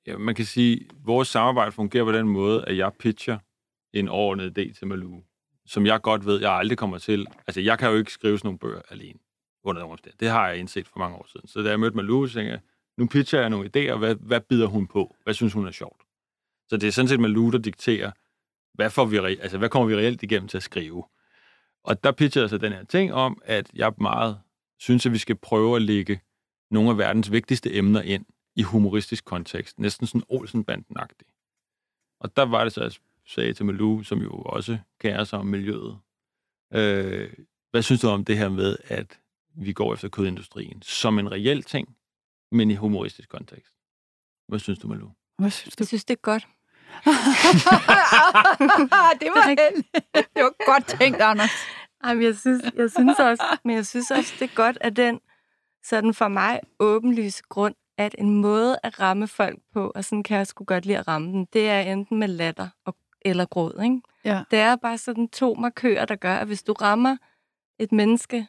Ja, 0.07 0.17
man 0.17 0.35
kan 0.35 0.45
sige, 0.45 0.75
at 0.75 0.95
vores 1.05 1.27
samarbejde 1.27 1.71
fungerer 1.71 2.03
på 2.03 2.11
den 2.11 2.27
måde, 2.27 2.65
at 2.67 2.77
jeg 2.77 2.91
pitcher 2.99 3.37
en 3.93 4.07
overordnet 4.07 4.57
idé 4.57 4.73
til 4.73 4.87
Malou 4.87 5.21
som 5.65 5.85
jeg 5.85 6.01
godt 6.01 6.25
ved, 6.25 6.41
jeg 6.41 6.51
aldrig 6.51 6.77
kommer 6.77 6.97
til. 6.97 7.25
Altså, 7.47 7.61
jeg 7.61 7.79
kan 7.79 7.89
jo 7.89 7.95
ikke 7.97 8.11
skrive 8.11 8.37
sådan 8.37 8.47
nogle 8.47 8.59
bøger 8.59 8.81
alene 8.89 9.19
under 9.63 9.81
nogen 9.81 9.91
omstændigheder. 9.91 10.25
Det 10.25 10.29
har 10.29 10.47
jeg 10.47 10.57
indset 10.57 10.87
for 10.87 10.99
mange 10.99 11.17
år 11.17 11.25
siden. 11.31 11.47
Så 11.47 11.61
da 11.61 11.69
jeg 11.69 11.79
mødte 11.79 11.95
Malou, 11.95 12.27
så 12.27 12.33
tænkte 12.33 12.51
jeg, 12.51 12.59
nu 12.97 13.07
pitcher 13.07 13.39
jeg 13.39 13.49
nogle 13.49 13.69
idéer, 13.75 13.95
hvad, 13.95 14.15
hvad 14.15 14.41
bider 14.41 14.67
hun 14.67 14.87
på? 14.87 15.15
Hvad 15.23 15.33
synes 15.33 15.53
hun 15.53 15.67
er 15.67 15.71
sjovt? 15.71 16.01
Så 16.69 16.77
det 16.77 16.87
er 16.87 16.91
sådan 16.91 17.09
set 17.09 17.19
Malou, 17.19 17.49
der 17.49 17.57
dikterer, 17.57 18.11
hvad, 18.73 18.89
får 18.89 19.05
vi, 19.05 19.17
altså, 19.17 19.57
hvad 19.57 19.69
kommer 19.69 19.87
vi 19.87 19.95
reelt 19.95 20.23
igennem 20.23 20.47
til 20.47 20.57
at 20.57 20.63
skrive? 20.63 21.03
Og 21.83 22.03
der 22.03 22.11
pitcher 22.11 22.41
jeg 22.41 22.49
så 22.49 22.57
den 22.57 22.73
her 22.73 22.83
ting 22.83 23.13
om, 23.13 23.41
at 23.45 23.71
jeg 23.73 23.93
meget 23.97 24.39
synes, 24.79 25.05
at 25.05 25.11
vi 25.11 25.17
skal 25.17 25.35
prøve 25.35 25.75
at 25.75 25.81
lægge 25.81 26.21
nogle 26.71 26.89
af 26.89 26.97
verdens 26.97 27.31
vigtigste 27.31 27.73
emner 27.73 28.01
ind 28.01 28.25
i 28.55 28.61
humoristisk 28.61 29.25
kontekst. 29.25 29.79
Næsten 29.79 30.07
sådan 30.07 30.23
Olsen-banden-agtigt. 30.29 31.31
Og 32.19 32.35
der 32.35 32.45
var 32.45 32.63
det 32.63 32.73
så, 32.73 32.83
at 32.83 32.99
sagde 33.27 33.53
til 33.53 33.65
Malou, 33.65 34.03
som 34.03 34.21
jo 34.21 34.31
også 34.31 34.77
kærer 34.99 35.23
sig 35.23 35.39
om 35.39 35.47
miljøet. 35.47 35.99
Øh, 36.73 37.33
hvad 37.71 37.81
synes 37.81 38.01
du 38.01 38.07
om 38.07 38.25
det 38.25 38.37
her 38.37 38.49
med, 38.49 38.77
at 38.83 39.19
vi 39.55 39.73
går 39.73 39.93
efter 39.93 40.09
kødindustrien 40.09 40.81
som 40.81 41.19
en 41.19 41.31
reel 41.31 41.63
ting, 41.63 41.95
men 42.51 42.71
i 42.71 42.75
humoristisk 42.75 43.29
kontekst? 43.29 43.73
Hvad 44.47 44.59
synes 44.59 44.79
du, 44.79 44.87
Malou? 44.87 45.11
Hvad 45.37 45.49
synes 45.49 45.75
du? 45.75 45.81
Jeg 45.81 45.87
synes, 45.87 46.05
det 46.05 46.13
er 46.13 46.21
godt. 46.21 46.47
det 49.21 49.29
var 49.35 49.45
det, 49.47 49.57
det 50.35 50.43
var 50.43 50.65
godt 50.65 50.99
tænkt, 50.99 51.21
Anders. 51.21 51.51
Jamen, 52.05 52.23
jeg 52.23 52.35
synes, 52.35 52.63
jeg 52.75 52.91
synes 52.91 53.19
også, 53.19 53.43
men 53.63 53.75
jeg 53.75 53.85
synes 53.85 54.11
også, 54.11 54.33
det 54.39 54.49
er 54.49 54.55
godt, 54.55 54.77
at 54.81 54.95
den 54.95 55.19
sådan 55.83 56.13
for 56.13 56.27
mig 56.27 56.59
åbenlyse 56.79 57.43
grund, 57.49 57.75
at 57.97 58.15
en 58.17 58.41
måde 58.41 58.77
at 58.83 58.99
ramme 58.99 59.27
folk 59.27 59.59
på, 59.73 59.91
og 59.95 60.05
sådan 60.05 60.23
kan 60.23 60.37
jeg 60.37 60.47
sgu 60.47 60.63
godt 60.63 60.85
lide 60.85 60.97
at 60.97 61.07
ramme 61.07 61.31
dem, 61.31 61.47
det 61.47 61.69
er 61.69 61.81
enten 61.81 62.19
med 62.19 62.27
latter 62.27 62.69
og 62.85 62.95
eller 63.25 63.45
gråd. 63.45 63.81
Ikke? 63.83 64.01
Ja. 64.25 64.43
Det 64.51 64.59
er 64.59 64.75
bare 64.75 64.97
sådan 64.97 65.27
to 65.27 65.53
markører, 65.53 66.05
der 66.05 66.15
gør, 66.15 66.35
at 66.35 66.47
hvis 66.47 66.63
du 66.63 66.73
rammer 66.73 67.17
et 67.79 67.91
menneske, 67.91 68.47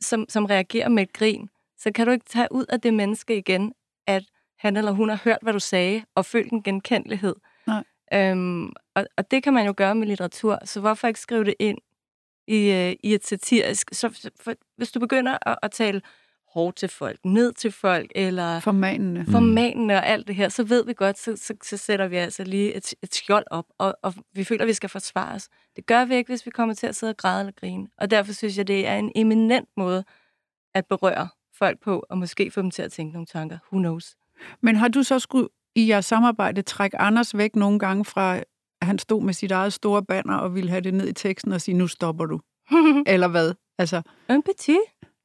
som, 0.00 0.26
som 0.28 0.44
reagerer 0.44 0.88
med 0.88 1.02
et 1.02 1.12
grin, 1.12 1.48
så 1.78 1.92
kan 1.92 2.06
du 2.06 2.12
ikke 2.12 2.26
tage 2.28 2.48
ud 2.50 2.64
af 2.68 2.80
det 2.80 2.94
menneske 2.94 3.36
igen, 3.36 3.72
at 4.06 4.24
han 4.58 4.76
eller 4.76 4.92
hun 4.92 5.08
har 5.08 5.20
hørt, 5.24 5.38
hvad 5.42 5.52
du 5.52 5.60
sagde, 5.60 6.04
og 6.14 6.26
følt 6.26 6.52
en 6.52 6.62
genkendelighed. 6.62 7.34
Nej. 7.66 7.84
Øhm, 8.12 8.72
og, 8.94 9.06
og 9.16 9.30
det 9.30 9.42
kan 9.42 9.54
man 9.54 9.66
jo 9.66 9.74
gøre 9.76 9.94
med 9.94 10.06
litteratur, 10.06 10.58
så 10.64 10.80
hvorfor 10.80 11.08
ikke 11.08 11.20
skrive 11.20 11.44
det 11.44 11.54
ind 11.58 11.78
i, 12.46 12.70
øh, 12.70 12.96
i 13.02 13.14
et 13.14 13.26
satirisk... 13.26 13.88
Så, 13.92 14.30
for, 14.40 14.54
hvis 14.76 14.92
du 14.92 15.00
begynder 15.00 15.38
at, 15.48 15.58
at 15.62 15.70
tale 15.70 16.02
hårdt 16.58 16.76
til 16.76 16.88
folk, 16.88 17.18
ned 17.24 17.52
til 17.52 17.72
folk, 17.72 18.12
eller 18.14 18.60
Formanende. 18.60 19.24
formanende 19.30 19.94
og 19.94 20.06
alt 20.06 20.26
det 20.26 20.34
her, 20.34 20.48
så 20.48 20.64
ved 20.64 20.84
vi 20.86 20.92
godt, 20.92 21.18
så, 21.18 21.36
så, 21.36 21.54
så 21.62 21.76
sætter 21.76 22.08
vi 22.08 22.16
altså 22.16 22.44
lige 22.44 22.74
et, 22.74 22.94
et 23.02 23.14
skjold 23.14 23.44
op, 23.50 23.64
og, 23.78 23.94
og 24.02 24.14
vi 24.32 24.44
føler, 24.44 24.62
at 24.62 24.68
vi 24.68 24.72
skal 24.72 24.88
forsvare 24.88 25.34
os. 25.34 25.48
Det 25.76 25.86
gør 25.86 26.04
vi 26.04 26.14
ikke, 26.14 26.30
hvis 26.30 26.46
vi 26.46 26.50
kommer 26.50 26.74
til 26.74 26.86
at 26.86 26.96
sidde 26.96 27.10
og 27.10 27.16
græde 27.16 27.40
eller 27.40 27.52
grine. 27.60 27.88
Og 27.98 28.10
derfor 28.10 28.32
synes 28.32 28.58
jeg, 28.58 28.66
det 28.68 28.86
er 28.86 28.96
en 28.96 29.12
eminent 29.14 29.68
måde 29.76 30.04
at 30.74 30.86
berøre 30.86 31.28
folk 31.58 31.80
på, 31.80 32.04
og 32.10 32.18
måske 32.18 32.50
få 32.50 32.62
dem 32.62 32.70
til 32.70 32.82
at 32.82 32.92
tænke 32.92 33.12
nogle 33.12 33.26
tanker. 33.26 33.58
Who 33.72 33.78
knows? 33.78 34.14
Men 34.60 34.76
har 34.76 34.88
du 34.88 35.02
så 35.02 35.18
skulle 35.18 35.48
i 35.74 35.88
jeres 35.88 36.04
samarbejde 36.06 36.62
trække 36.62 36.98
Anders 36.98 37.36
væk 37.36 37.56
nogle 37.56 37.78
gange 37.78 38.04
fra, 38.04 38.36
at 38.36 38.44
han 38.82 38.98
stod 38.98 39.22
med 39.22 39.34
sit 39.34 39.50
eget 39.50 39.72
store 39.72 40.02
banner 40.04 40.36
og 40.36 40.54
ville 40.54 40.70
have 40.70 40.80
det 40.80 40.94
ned 40.94 41.08
i 41.08 41.12
teksten 41.12 41.52
og 41.52 41.60
sige, 41.60 41.74
nu 41.74 41.86
stopper 41.86 42.26
du? 42.26 42.40
Eller 43.06 43.28
hvad? 43.28 43.54
Altså, 43.78 44.02
Un 44.28 44.42
petit. 44.42 44.78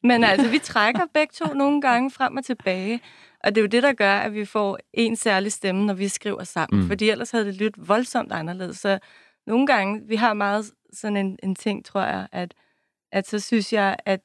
Men 0.03 0.23
altså, 0.23 0.49
vi 0.49 0.59
trækker 0.59 1.01
begge 1.13 1.31
to 1.33 1.53
nogle 1.53 1.81
gange 1.81 2.11
frem 2.11 2.37
og 2.37 2.45
tilbage. 2.45 3.01
Og 3.43 3.55
det 3.55 3.57
er 3.57 3.63
jo 3.63 3.67
det, 3.67 3.83
der 3.83 3.93
gør, 3.93 4.15
at 4.17 4.33
vi 4.33 4.45
får 4.45 4.79
en 4.93 5.15
særlig 5.15 5.51
stemme, 5.51 5.85
når 5.85 5.93
vi 5.93 6.07
skriver 6.07 6.43
sammen. 6.43 6.81
Mm. 6.81 6.87
Fordi 6.87 7.09
ellers 7.09 7.31
havde 7.31 7.45
det 7.45 7.55
lyttet 7.55 7.87
voldsomt 7.87 8.31
anderledes. 8.31 8.77
Så 8.77 8.99
nogle 9.47 9.67
gange, 9.67 10.01
vi 10.07 10.15
har 10.15 10.33
meget 10.33 10.71
sådan 10.93 11.17
en, 11.17 11.39
en 11.43 11.55
ting, 11.55 11.85
tror 11.85 12.01
jeg, 12.01 12.27
at, 12.31 12.53
at 13.11 13.27
så 13.27 13.39
synes 13.39 13.73
jeg, 13.73 13.95
at 14.05 14.19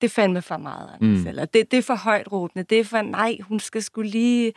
det 0.00 0.10
fandme 0.10 0.42
for 0.42 0.56
meget, 0.56 0.90
Anders. 1.00 1.22
Mm. 1.22 1.26
Eller 1.28 1.44
det, 1.44 1.70
det 1.70 1.78
er 1.78 1.82
for 1.82 1.94
højt 1.94 2.32
råbende. 2.32 2.62
Det 2.64 2.80
er 2.80 2.84
for, 2.84 3.02
nej, 3.02 3.38
hun 3.40 3.60
skal 3.60 3.82
skulle 3.82 4.10
lige 4.10 4.52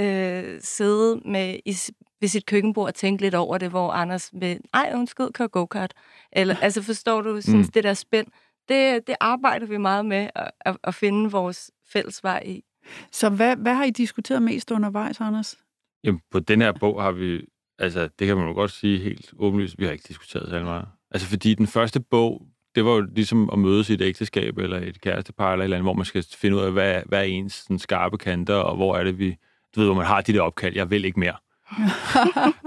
øh, 0.00 0.60
sidde 0.60 1.20
med 1.24 1.58
i, 1.66 1.76
ved 2.20 2.28
sit 2.28 2.46
køkkenbord 2.46 2.86
og 2.86 2.94
tænke 2.94 3.22
lidt 3.22 3.34
over 3.34 3.58
det, 3.58 3.70
hvor 3.70 3.90
Anders 3.92 4.32
med, 4.32 4.56
nej, 4.72 4.92
hun 4.92 5.06
skal 5.06 5.22
ud 5.22 5.28
og 5.28 5.34
køre 5.34 5.48
go-kart. 5.48 5.94
Eller, 6.32 6.56
altså 6.66 6.82
forstår 6.82 7.20
du, 7.22 7.40
synes, 7.40 7.66
Mm. 7.68 7.72
det 7.72 7.84
der 7.84 7.94
spænd, 7.94 8.26
det, 8.68 9.06
det 9.06 9.14
arbejder 9.20 9.66
vi 9.66 9.76
meget 9.76 10.06
med 10.06 10.28
at, 10.34 10.50
at, 10.60 10.76
at 10.84 10.94
finde 10.94 11.30
vores 11.30 11.70
fælles 11.92 12.24
vej 12.24 12.42
i. 12.46 12.64
så 13.12 13.28
hvad, 13.28 13.56
hvad 13.56 13.74
har 13.74 13.84
I 13.84 13.90
diskuteret 13.90 14.42
mest 14.42 14.70
undervejs, 14.70 15.20
Anders? 15.20 15.58
Jamen, 16.04 16.20
på 16.30 16.40
den 16.40 16.60
her 16.60 16.72
bog 16.72 17.02
har 17.02 17.12
vi, 17.12 17.46
altså 17.78 18.08
det 18.18 18.26
kan 18.26 18.36
man 18.36 18.46
jo 18.46 18.52
godt 18.52 18.70
sige 18.70 18.98
helt 18.98 19.34
åbenlyst, 19.38 19.78
vi 19.78 19.84
har 19.84 19.92
ikke 19.92 20.08
diskuteret 20.08 20.48
så 20.50 20.62
meget. 20.62 20.88
Altså 21.10 21.28
fordi 21.28 21.54
den 21.54 21.66
første 21.66 22.00
bog, 22.00 22.46
det 22.74 22.84
var 22.84 22.90
jo 22.90 23.00
ligesom 23.00 23.50
at 23.52 23.58
mødes 23.58 23.90
i 23.90 23.94
et 23.94 24.02
ægteskab 24.02 24.58
eller 24.58 24.80
et 24.80 25.00
kærestepar 25.00 25.52
eller 25.52 25.62
et 25.62 25.64
eller 25.64 25.76
andet, 25.76 25.86
hvor 25.86 25.92
man 25.92 26.04
skal 26.04 26.24
finde 26.34 26.56
ud 26.56 26.62
af, 26.62 26.72
hvad, 26.72 27.02
hvad 27.06 27.18
er 27.18 27.22
ens 27.22 27.52
sådan, 27.52 27.78
skarpe 27.78 28.18
kanter, 28.18 28.54
og 28.54 28.76
hvor 28.76 28.96
er 28.96 29.04
det, 29.04 29.18
vi, 29.18 29.36
du 29.74 29.80
ved, 29.80 29.86
hvor 29.86 29.96
man 29.96 30.06
har 30.06 30.20
de 30.20 30.32
der 30.32 30.40
opkald, 30.40 30.74
jeg 30.74 30.90
vil 30.90 31.04
ikke 31.04 31.20
mere. 31.20 31.36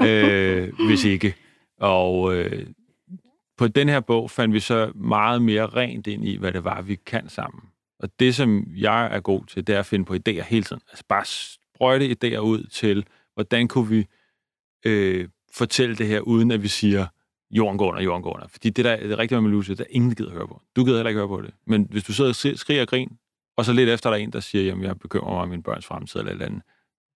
øh, 0.09 0.73
hvis 0.87 1.05
ikke. 1.05 1.35
Og 1.79 2.35
øh, 2.35 2.67
på 3.57 3.67
den 3.67 3.89
her 3.89 3.99
bog 3.99 4.31
fandt 4.31 4.53
vi 4.53 4.59
så 4.59 4.91
meget 4.95 5.41
mere 5.41 5.65
rent 5.65 6.07
ind 6.07 6.25
i, 6.25 6.37
hvad 6.37 6.51
det 6.51 6.63
var, 6.63 6.81
vi 6.81 6.95
kan 6.95 7.29
sammen. 7.29 7.61
Og 7.99 8.09
det, 8.19 8.35
som 8.35 8.65
jeg 8.75 9.15
er 9.15 9.19
god 9.19 9.45
til, 9.45 9.67
det 9.67 9.75
er 9.75 9.79
at 9.79 9.85
finde 9.85 10.05
på 10.05 10.13
idéer 10.13 10.43
hele 10.43 10.63
tiden. 10.63 10.81
Altså 10.89 11.03
bare 11.09 11.25
sprøjte 11.25 12.15
idéer 12.15 12.37
ud 12.37 12.63
til, 12.63 13.05
hvordan 13.33 13.67
kunne 13.67 13.89
vi 13.89 14.05
øh, 14.85 15.27
fortælle 15.53 15.95
det 15.95 16.07
her, 16.07 16.19
uden 16.19 16.51
at 16.51 16.63
vi 16.63 16.67
siger, 16.67 17.07
jorden 17.51 17.77
går 17.77 17.89
under, 17.89 18.01
jorden 18.01 18.23
går 18.23 18.33
under. 18.33 18.47
Fordi 18.47 18.69
det 18.69 18.85
der 18.85 18.95
det 18.97 19.11
er 19.11 19.19
rigtigt 19.19 19.43
med 19.43 19.51
Lucia, 19.51 19.75
der 19.75 19.83
er 19.83 19.87
ingen, 19.89 20.09
der 20.09 20.15
gider 20.15 20.31
høre 20.31 20.47
på. 20.47 20.61
Du 20.75 20.85
gider 20.85 20.97
heller 20.97 21.09
ikke 21.09 21.19
høre 21.19 21.27
på 21.27 21.41
det. 21.41 21.53
Men 21.67 21.87
hvis 21.89 22.03
du 22.03 22.13
sidder 22.13 22.29
og 22.29 22.35
skriger 22.35 22.81
og 22.81 22.87
grin, 22.87 23.17
og 23.57 23.65
så 23.65 23.73
lidt 23.73 23.89
efter 23.89 24.09
der 24.09 24.17
er 24.17 24.21
en, 24.21 24.33
der 24.33 24.39
siger, 24.39 24.63
jamen 24.63 24.83
jeg 24.83 24.99
bekymrer 24.99 25.33
mig 25.33 25.41
om 25.41 25.49
min 25.49 25.63
børns 25.63 25.85
fremtid 25.85 26.19
eller 26.19 26.31
et 26.31 26.33
eller 26.33 26.45
andet, 26.45 26.61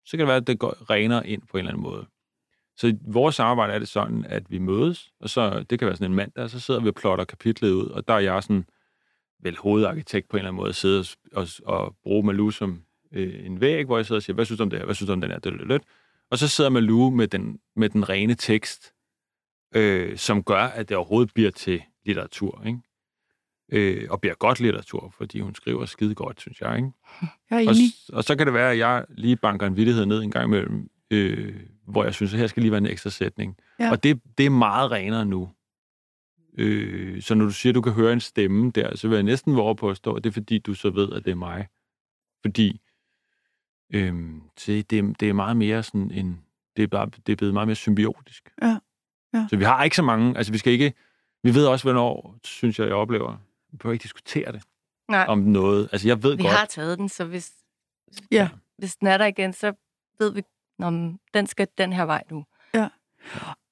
så 0.06 0.12
kan 0.12 0.20
det 0.20 0.28
være, 0.28 0.38
at 0.38 0.48
det 0.48 0.60
går 0.60 0.90
renere 0.90 1.28
ind 1.28 1.42
på 1.52 1.58
en 1.58 1.60
eller 1.60 1.72
anden 1.72 1.84
måde. 1.84 2.06
Så 2.80 2.88
i 2.88 2.94
vores 3.08 3.36
samarbejde 3.36 3.74
er 3.74 3.80
det 3.80 3.88
sådan, 3.88 4.26
at 4.26 4.52
vi 4.52 4.58
mødes, 4.58 5.12
og 5.20 5.30
så, 5.30 5.66
det 5.70 5.80
kan 5.80 5.86
være 5.86 5.96
sådan 5.96 6.12
en 6.12 6.16
mandag, 6.16 6.44
og 6.44 6.50
så 6.50 6.60
sidder 6.60 6.80
vi 6.80 6.88
og 6.88 6.96
plotter 6.96 7.26
kapitlet 7.26 7.72
ud, 7.72 7.86
og 7.86 8.08
der 8.08 8.14
er 8.14 8.20
jeg 8.20 8.44
sådan, 8.44 8.66
vel 9.44 9.58
hovedarkitekt 9.58 10.30
på 10.30 10.38
en 10.38 10.40
eller 10.40 10.50
anden 10.50 10.62
måde, 10.62 10.74
sidde 10.74 11.00
og, 11.34 11.48
og, 11.66 11.76
og 11.84 11.96
bruge 12.04 12.26
Malou 12.26 12.52
som 12.52 12.82
øh, 13.12 13.46
en 13.46 13.62
væg, 13.62 13.86
hvor 13.86 13.98
jeg 13.98 14.06
sidder 14.06 14.20
og 14.20 14.24
siger, 14.24 14.34
hvad 14.34 14.46
synes 14.46 14.58
du 14.58 14.64
om 14.64 14.70
det 14.70 14.80
her, 14.80 14.86
hvad 14.86 14.96
synes 14.96 15.08
du 15.08 15.14
om 15.14 15.22
den 15.22 15.32
her, 15.32 15.40
det, 15.40 15.54
det, 15.60 15.70
det. 15.70 15.82
Og 16.32 16.38
så 16.38 16.48
sidder 16.48 16.70
Malou 16.70 17.10
med 17.10 17.28
den, 17.28 17.60
med 17.76 17.90
den 17.90 18.10
rene 18.10 18.36
tekst, 18.36 18.94
øh, 19.76 20.18
som 20.18 20.44
gør, 20.44 20.64
at 20.64 20.90
det 20.90 20.98
overhovedet 20.98 21.34
bliver 21.34 21.52
til 21.52 21.82
litteratur, 22.06 22.64
ikke? 22.66 22.80
Øh, 23.72 24.08
og 24.10 24.22
bliver 24.22 24.36
godt 24.36 24.60
litteratur, 24.60 25.14
fordi 25.18 25.40
hun 25.40 25.56
skriver 25.56 25.86
skide 25.86 26.16
godt, 26.16 26.42
synes 26.42 26.62
jeg, 26.62 26.76
ikke? 26.78 26.92
Jeg 27.50 27.64
er 27.64 27.70
Og, 27.70 27.76
enig. 27.76 27.92
og 28.14 28.24
så 28.24 28.36
kan 28.36 28.46
det 28.46 28.54
være, 28.54 28.72
at 28.72 28.78
jeg 28.78 29.06
lige 29.10 29.36
banker 29.36 29.68
en 29.68 29.76
vittighed 29.76 30.06
ned 30.06 30.22
en 30.22 30.32
gang 30.32 30.46
imellem, 30.48 30.90
øh, 31.12 31.56
hvor 31.90 32.04
jeg 32.04 32.14
synes, 32.14 32.34
at 32.34 32.40
her 32.40 32.48
skal 32.48 32.62
lige 32.62 32.72
være 32.72 32.78
en 32.78 32.86
ekstra 32.86 33.10
sætning. 33.10 33.58
Ja. 33.80 33.92
Og 33.92 34.04
det, 34.04 34.22
det 34.38 34.46
er 34.46 34.50
meget 34.50 34.92
renere 34.92 35.26
nu. 35.26 35.50
Øh, 36.58 37.22
så 37.22 37.36
når 37.36 37.46
du 37.46 37.52
siger, 37.52 37.72
at 37.72 37.76
du 37.76 37.82
kan 37.82 37.94
høre 37.94 38.14
en 38.14 38.20
stemme 38.20 38.72
der, 38.72 38.96
så 38.96 39.08
vil 39.08 39.16
jeg 39.16 39.24
næsten 39.24 39.56
våge 39.56 39.76
på 39.76 39.90
at 39.90 39.98
stå, 39.98 40.14
at 40.14 40.24
det 40.24 40.30
er 40.30 40.34
fordi, 40.34 40.60
du 40.60 40.74
så 40.74 40.90
ved, 40.90 41.14
at 41.14 41.26
det 41.26 41.32
er 41.32 41.36
mig. 41.36 41.68
Fordi 42.42 42.82
øh, 43.94 44.14
det, 44.66 44.92
det, 44.92 45.20
det 45.20 45.30
er 45.30 45.34
meget 45.34 45.58
mere 45.58 45.84
sådan 45.84 46.12
en... 46.12 46.42
Det 46.78 46.84
er, 46.84 46.88
bare, 46.88 47.10
det 47.26 47.32
er 47.32 47.36
blevet 47.36 47.54
meget 47.54 47.68
mere 47.68 47.76
symbiotisk. 47.76 48.50
Ja. 48.62 48.80
Ja. 49.34 49.48
Så 49.50 49.58
vi 49.58 49.64
har 49.64 49.84
ikke 49.84 49.96
så 49.96 50.02
mange... 50.02 50.38
Altså, 50.38 50.52
vi 50.52 50.58
skal 50.58 50.74
ikke... 50.74 50.94
Vi 51.44 51.54
ved 51.54 51.66
også, 51.68 51.86
hvornår, 51.86 52.38
synes 52.44 52.80
jeg, 52.80 52.88
jeg 52.88 52.96
oplever. 52.96 53.38
Vi 53.72 53.78
behøver 53.78 53.94
ikke 53.94 54.04
diskutere 54.04 54.52
det 54.52 54.64
Nej, 55.10 55.26
om 55.28 55.40
noget. 55.40 55.90
Altså, 55.92 56.08
jeg 56.08 56.24
ved 56.24 56.36
vi 56.38 56.44
godt... 56.44 56.54
har 56.56 56.66
taget 56.66 56.98
den, 56.98 57.10
så 57.10 57.26
hvis, 57.26 57.52
Ja. 58.32 58.50
hvis 58.78 58.96
den 58.96 59.08
er 59.08 59.18
der 59.18 59.26
igen, 59.26 59.54
så 59.54 59.74
ved 60.20 60.34
vi, 60.34 60.44
om 60.84 61.20
den 61.34 61.48
skal 61.48 61.68
den 61.78 61.94
her 61.94 62.06
vej 62.06 62.24
nu. 62.32 62.46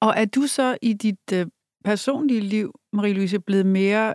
Og 0.00 0.14
er 0.16 0.24
du 0.24 0.46
så 0.46 0.78
i 0.82 0.92
dit 0.92 1.32
øh, 1.32 1.46
personlige 1.84 2.40
liv, 2.40 2.74
Marie-Louise, 2.96 3.38
blevet 3.38 3.66
mere 3.66 4.14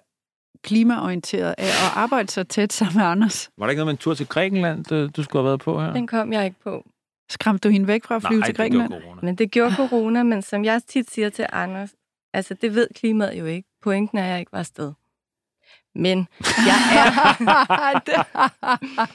klimaorienteret 0.64 1.56
af 1.58 1.66
at 1.66 1.92
arbejde 1.96 2.32
så 2.32 2.44
tæt 2.44 2.74
sammen 2.74 2.98
med 2.98 3.06
Anders? 3.06 3.50
Var 3.58 3.66
der 3.66 3.70
ikke 3.70 3.80
noget 3.80 3.88
med 3.88 3.94
en 3.94 3.98
tur 3.98 4.14
til 4.14 4.28
Grækenland, 4.28 4.86
du, 4.86 5.08
du 5.08 5.24
skulle 5.24 5.42
have 5.44 5.48
været 5.48 5.62
på 5.62 5.82
her? 5.82 5.94
Den 5.94 6.08
kom 6.08 6.34
jeg 6.34 6.46
ikke 6.46 6.60
på. 6.64 6.86
Skræmte 7.30 7.70
du 7.70 7.72
hende 7.72 7.88
væk 7.88 8.04
fra 8.04 8.16
at 8.16 8.24
flyve 8.24 8.40
Nej, 8.40 8.48
til 8.48 8.58
det 8.58 8.72
gjorde 8.72 8.80
Grækenland? 8.80 9.04
corona. 9.04 9.22
Men 9.22 9.36
det 9.36 9.52
gjorde 9.52 9.76
corona, 9.76 10.24
men 10.24 10.42
som 10.42 10.66
jeg 10.66 10.82
tit 10.88 11.12
siger 11.12 11.30
til 11.30 11.46
Anders, 11.52 11.94
altså 12.34 12.54
det 12.54 12.76
ved 12.76 12.88
klimaet 12.96 13.40
jo 13.40 13.46
ikke. 13.46 13.70
Pointen 13.82 14.18
er, 14.18 14.24
at 14.24 14.30
jeg 14.30 14.40
ikke 14.40 14.52
var 14.52 14.60
afsted. 14.60 14.94
Men 15.96 16.28
jeg 16.40 16.80
er, 16.96 19.04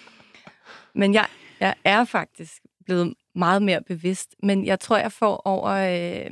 men 1.00 1.14
jeg, 1.14 1.26
jeg 1.60 1.74
er 1.84 2.04
faktisk 2.04 2.62
blevet 2.84 3.14
meget 3.38 3.62
mere 3.62 3.82
bevidst. 3.82 4.34
Men 4.42 4.66
jeg 4.66 4.80
tror, 4.80 4.96
jeg 4.96 5.12
får 5.12 5.42
over... 5.44 5.70
Øh, 5.70 6.30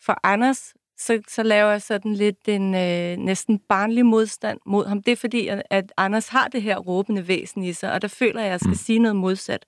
for 0.00 0.20
Anders, 0.22 0.74
så, 0.98 1.22
så 1.28 1.42
laver 1.42 1.70
jeg 1.70 1.82
sådan 1.82 2.14
lidt 2.14 2.48
en 2.48 2.74
øh, 2.74 3.16
næsten 3.16 3.58
barnlig 3.58 4.06
modstand 4.06 4.60
mod 4.66 4.86
ham. 4.86 5.02
Det 5.02 5.12
er 5.12 5.16
fordi, 5.16 5.48
at, 5.48 5.62
at 5.70 5.92
Anders 5.96 6.28
har 6.28 6.48
det 6.48 6.62
her 6.62 6.78
råbende 6.78 7.28
væsen 7.28 7.62
i 7.62 7.72
sig, 7.72 7.92
og 7.92 8.02
der 8.02 8.08
føler 8.08 8.40
jeg, 8.40 8.46
at 8.46 8.50
jeg 8.52 8.60
skal 8.60 8.68
Mm. 8.68 8.74
sige 8.74 8.98
noget 8.98 9.16
modsat. 9.16 9.66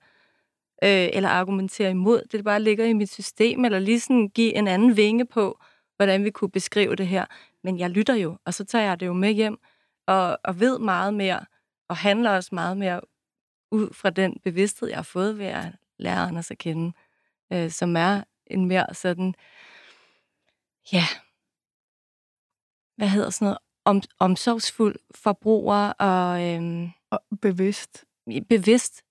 Øh, 0.83 1.09
eller 1.13 1.29
argumentere 1.29 1.89
imod. 1.89 2.21
Det 2.31 2.43
bare 2.43 2.61
ligger 2.61 2.85
i 2.85 2.93
mit 2.93 3.11
system, 3.13 3.65
eller 3.65 3.79
lige 3.79 3.99
sådan 3.99 4.29
give 4.29 4.53
en 4.55 4.67
anden 4.67 4.97
vinge 4.97 5.25
på, 5.25 5.59
hvordan 5.95 6.23
vi 6.23 6.29
kunne 6.29 6.51
beskrive 6.51 6.95
det 6.95 7.07
her. 7.07 7.25
Men 7.63 7.79
jeg 7.79 7.89
lytter 7.89 8.15
jo, 8.15 8.37
og 8.45 8.53
så 8.53 8.65
tager 8.65 8.85
jeg 8.85 8.99
det 8.99 9.05
jo 9.05 9.13
med 9.13 9.31
hjem, 9.31 9.57
og, 10.07 10.39
og 10.43 10.59
ved 10.59 10.79
meget 10.79 11.13
mere, 11.13 11.39
og 11.89 11.97
handler 11.97 12.31
også 12.31 12.49
meget 12.51 12.77
mere 12.77 13.01
ud 13.71 13.93
fra 13.93 14.09
den 14.09 14.37
bevidsthed, 14.43 14.87
jeg 14.87 14.97
har 14.97 15.03
fået 15.03 15.37
ved 15.39 15.45
at 15.45 15.65
lære 15.99 16.17
Anders 16.27 16.51
at 16.51 16.57
kende, 16.57 16.93
øh, 17.53 17.69
som 17.71 17.95
er 17.95 18.23
en 18.47 18.65
mere 18.65 18.85
sådan, 18.93 19.33
ja, 20.93 21.03
hvad 22.97 23.09
hedder 23.09 23.29
sådan 23.29 23.45
noget, 23.45 23.57
om, 23.85 24.01
omsorgsfuld 24.19 24.95
forbruger 25.15 25.91
og 25.91 26.43
øhm, 26.47 26.89
Og 27.11 27.23
bevidst. 27.41 28.05
bevidst. 28.49 29.03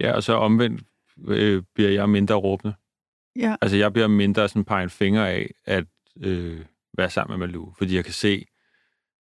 Ja, 0.00 0.12
og 0.12 0.22
så 0.22 0.32
omvendt 0.32 0.82
øh, 1.28 1.62
bliver 1.74 1.90
jeg 1.90 2.08
mindre 2.08 2.34
råbende. 2.34 2.74
Ja. 3.36 3.56
Altså, 3.60 3.76
jeg 3.76 3.92
bliver 3.92 4.08
mindre 4.08 4.48
sådan 4.48 4.64
pege 4.64 4.82
en 4.82 4.90
finger 4.90 5.26
af 5.26 5.50
at 5.64 5.84
øh, 6.16 6.64
være 6.96 7.10
sammen 7.10 7.38
med 7.38 7.46
Malou, 7.46 7.74
fordi 7.78 7.96
jeg 7.96 8.04
kan 8.04 8.12
se, 8.14 8.46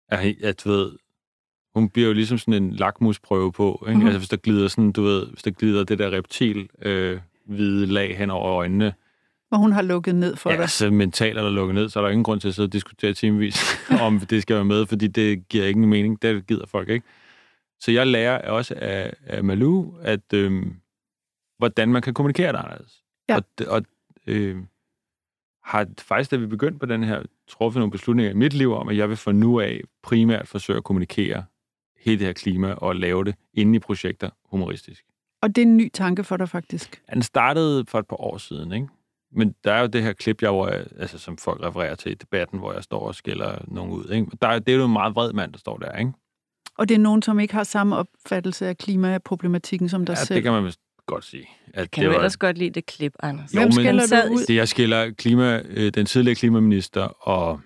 at, 0.09 0.42
at 0.42 0.64
du 0.64 0.68
ved, 0.68 0.97
hun 1.79 1.88
bliver 1.88 2.09
jo 2.09 2.14
ligesom 2.14 2.38
sådan 2.38 2.62
en 2.62 2.73
lakmusprøve 2.73 3.53
på, 3.53 3.85
ikke? 3.87 3.95
Mm-hmm. 3.95 4.07
Altså, 4.07 4.19
hvis 4.19 4.29
der 4.29 4.37
glider 4.37 4.69
sådan, 4.69 4.93
du 4.93 5.03
ved, 5.03 5.27
hvis 5.27 5.43
der 5.43 5.51
glider 5.51 5.85
det 5.85 5.99
der 5.99 6.11
reptil 6.11 6.69
øh, 6.83 7.21
hvide 7.45 7.87
lag 7.87 8.19
hen 8.19 8.31
over 8.31 8.53
øjnene, 8.53 8.95
Hvor 9.49 9.59
hun 9.59 9.73
har 9.73 9.83
lukket 9.83 10.14
ned 10.14 10.37
for 10.37 10.51
ja, 10.51 10.57
dig. 10.57 10.71
så 10.71 10.91
mentalt 10.91 11.38
er 11.38 11.43
der 11.43 11.51
lukket 11.51 11.75
ned, 11.75 11.88
så 11.88 11.99
er 11.99 12.05
der 12.05 12.11
ingen 12.11 12.25
grund 12.25 12.41
til 12.41 12.49
at 12.49 12.55
sidde 12.55 12.67
og 12.67 12.73
diskutere 12.73 13.12
timevis, 13.12 13.57
om 14.07 14.21
det 14.21 14.43
skal 14.43 14.57
være 14.57 14.64
med, 14.64 14.87
fordi 14.87 15.07
det 15.07 15.49
giver 15.49 15.67
ingen 15.67 15.91
mening. 15.91 16.23
Det 16.23 16.47
gider 16.47 16.67
folk 16.67 16.88
ikke. 16.88 17.07
Så 17.81 17.91
jeg 17.91 18.07
lærer 18.07 18.51
også 18.51 18.75
af, 18.77 19.12
af 19.27 19.45
Malou, 19.45 19.95
at 20.03 20.33
øhm, 20.35 20.75
hvordan 21.59 21.93
man 21.93 22.03
kan 22.03 22.14
kommunikere 22.14 22.53
det 22.53 22.59
anderledes. 22.59 23.03
Ja. 23.29 23.37
Og, 23.37 23.45
og 23.67 23.83
øh, 24.27 24.57
har 25.64 25.87
faktisk, 25.99 26.31
da 26.31 26.37
vi 26.37 26.47
begyndte 26.47 26.79
på 26.79 26.87
den 26.87 27.05
her, 27.05 27.23
truffet 27.49 27.81
nogle 27.81 27.91
beslutninger 27.91 28.31
i 28.31 28.35
mit 28.35 28.55
liv 28.55 28.73
om, 28.73 28.88
at 28.88 28.97
jeg 28.97 29.09
vil 29.09 29.17
fra 29.17 29.33
nu 29.33 29.61
af 29.61 29.81
primært 30.03 30.49
forsøge 30.49 30.77
at 30.77 30.85
kommunikere 30.85 31.45
hele 32.09 32.18
det 32.18 32.27
her 32.27 32.33
klima 32.33 32.73
og 32.73 32.97
lave 32.97 33.25
det 33.25 33.35
inde 33.55 33.77
i 33.77 33.79
projekter 33.79 34.31
humoristisk. 34.51 35.05
Og 35.42 35.49
det 35.49 35.62
er 35.62 35.66
en 35.66 35.77
ny 35.77 35.90
tanke 35.94 36.25
for 36.25 36.37
dig, 36.37 36.49
faktisk. 36.49 37.03
Han 37.09 37.23
startede 37.23 37.85
for 37.88 37.99
et 37.99 38.07
par 38.07 38.21
år 38.21 38.38
siden, 38.38 38.73
ikke? 38.73 38.88
Men 39.33 39.55
der 39.64 39.73
er 39.73 39.81
jo 39.81 39.87
det 39.87 40.03
her 40.03 40.12
klip, 40.12 40.42
jeg, 40.42 40.51
hvor 40.51 40.68
jeg, 40.68 40.85
altså, 40.99 41.18
som 41.18 41.37
folk 41.37 41.62
refererer 41.62 41.94
til 41.94 42.12
i 42.12 42.14
debatten, 42.14 42.59
hvor 42.59 42.73
jeg 42.73 42.83
står 42.83 43.01
og 43.01 43.14
skiller 43.14 43.59
nogen 43.66 43.92
ud. 43.92 44.11
Ikke? 44.11 44.27
Der, 44.42 44.59
det 44.59 44.75
er 44.75 44.79
jo 44.79 44.85
en 44.85 44.92
meget 44.92 45.14
vred 45.14 45.33
mand, 45.33 45.53
der 45.53 45.59
står 45.59 45.77
der. 45.77 45.97
Ikke? 45.97 46.12
Og 46.79 46.88
det 46.88 46.94
er 46.94 46.99
nogen, 46.99 47.23
som 47.23 47.40
ikke 47.40 47.55
har 47.55 47.64
samme 47.64 47.97
opfattelse 47.97 48.66
af 48.66 48.79
klimaproblematikken 48.79 49.88
som 49.88 50.07
dig 50.07 50.12
ja, 50.12 50.25
selv. 50.25 50.37
det 50.37 50.42
kan 50.42 50.53
man 50.53 50.64
vist 50.64 50.81
godt 51.07 51.25
sige. 51.25 51.49
At 51.75 51.90
kan 51.90 52.03
det 52.03 52.07
du 52.07 52.11
var... 52.11 52.18
ellers 52.18 52.37
godt 52.37 52.59
lide 52.59 52.71
det 52.71 52.87
klip, 52.87 53.14
Anders? 53.21 53.55
Jo, 53.55 53.61
Hvem 53.61 53.73
skiller 53.73 54.23
du 54.23 54.35
ud? 54.35 54.44
Det, 54.49 54.55
jeg 54.55 54.68
skiller 54.68 55.11
klima, 55.11 55.62
øh, 55.64 55.92
den 55.94 56.07
tidligere 56.07 56.35
klimaminister 56.35 57.03
og 57.03 57.61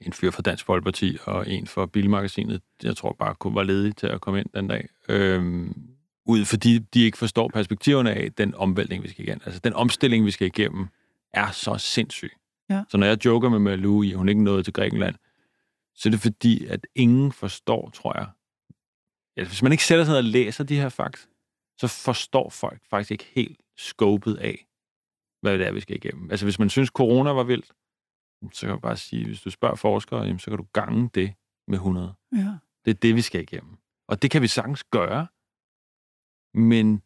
en 0.00 0.12
fyr 0.12 0.30
fra 0.30 0.42
Dansk 0.42 0.64
Folkeparti 0.64 1.18
og 1.24 1.50
en 1.50 1.66
fra 1.66 1.86
Bilmagasinet, 1.86 2.62
jeg 2.82 2.96
tror 2.96 3.16
bare 3.18 3.34
kunne 3.34 3.54
var 3.54 3.62
ledig 3.62 3.96
til 3.96 4.06
at 4.06 4.20
komme 4.20 4.40
ind 4.40 4.48
den 4.54 4.68
dag. 4.68 4.88
Øhm, 5.08 5.96
ud, 6.26 6.44
fordi 6.44 6.78
de 6.78 7.04
ikke 7.04 7.18
forstår 7.18 7.48
perspektiverne 7.48 8.14
af 8.14 8.32
den 8.32 8.54
omvæltning, 8.54 9.02
vi 9.02 9.08
skal 9.08 9.24
igennem. 9.24 9.42
Altså, 9.44 9.60
den 9.60 9.72
omstilling, 9.72 10.26
vi 10.26 10.30
skal 10.30 10.46
igennem, 10.46 10.88
er 11.32 11.50
så 11.50 11.78
sindssyg. 11.78 12.32
Ja. 12.70 12.82
Så 12.88 12.96
når 12.96 13.06
jeg 13.06 13.24
joker 13.24 13.48
med 13.48 13.58
Malou 13.58 14.02
i, 14.02 14.12
hun 14.12 14.28
ikke 14.28 14.42
nåede 14.42 14.62
til 14.62 14.72
Grækenland, 14.72 15.14
så 15.94 16.08
er 16.08 16.10
det 16.10 16.20
fordi, 16.20 16.66
at 16.66 16.86
ingen 16.94 17.32
forstår, 17.32 17.90
tror 17.90 18.18
jeg. 18.18 18.26
Ja, 19.36 19.44
hvis 19.44 19.62
man 19.62 19.72
ikke 19.72 19.84
sætter 19.84 20.04
sig 20.04 20.12
ned 20.12 20.18
og 20.18 20.24
læser 20.24 20.64
de 20.64 20.76
her 20.76 20.88
facts, 20.88 21.28
så 21.78 21.86
forstår 21.88 22.50
folk 22.50 22.82
faktisk 22.90 23.10
ikke 23.10 23.30
helt 23.34 23.60
skåbet 23.76 24.36
af, 24.36 24.66
hvad 25.42 25.58
det 25.58 25.66
er, 25.66 25.72
vi 25.72 25.80
skal 25.80 25.96
igennem. 25.96 26.30
Altså, 26.30 26.46
hvis 26.46 26.58
man 26.58 26.70
synes, 26.70 26.88
corona 26.88 27.30
var 27.30 27.42
vildt, 27.42 27.72
så 28.52 28.60
kan 28.60 28.70
jeg 28.70 28.80
bare 28.80 28.96
sige, 28.96 29.26
hvis 29.26 29.40
du 29.40 29.50
spørger 29.50 29.74
forskere, 29.74 30.22
jamen, 30.22 30.38
så 30.38 30.50
kan 30.50 30.58
du 30.58 30.66
gange 30.72 31.10
det 31.14 31.34
med 31.68 31.78
100. 31.78 32.14
Ja. 32.32 32.38
Det 32.84 32.90
er 32.90 32.94
det, 32.94 33.14
vi 33.14 33.20
skal 33.20 33.40
igennem. 33.40 33.76
Og 34.08 34.22
det 34.22 34.30
kan 34.30 34.42
vi 34.42 34.46
sagtens 34.46 34.84
gøre, 34.84 35.26
men 36.54 37.02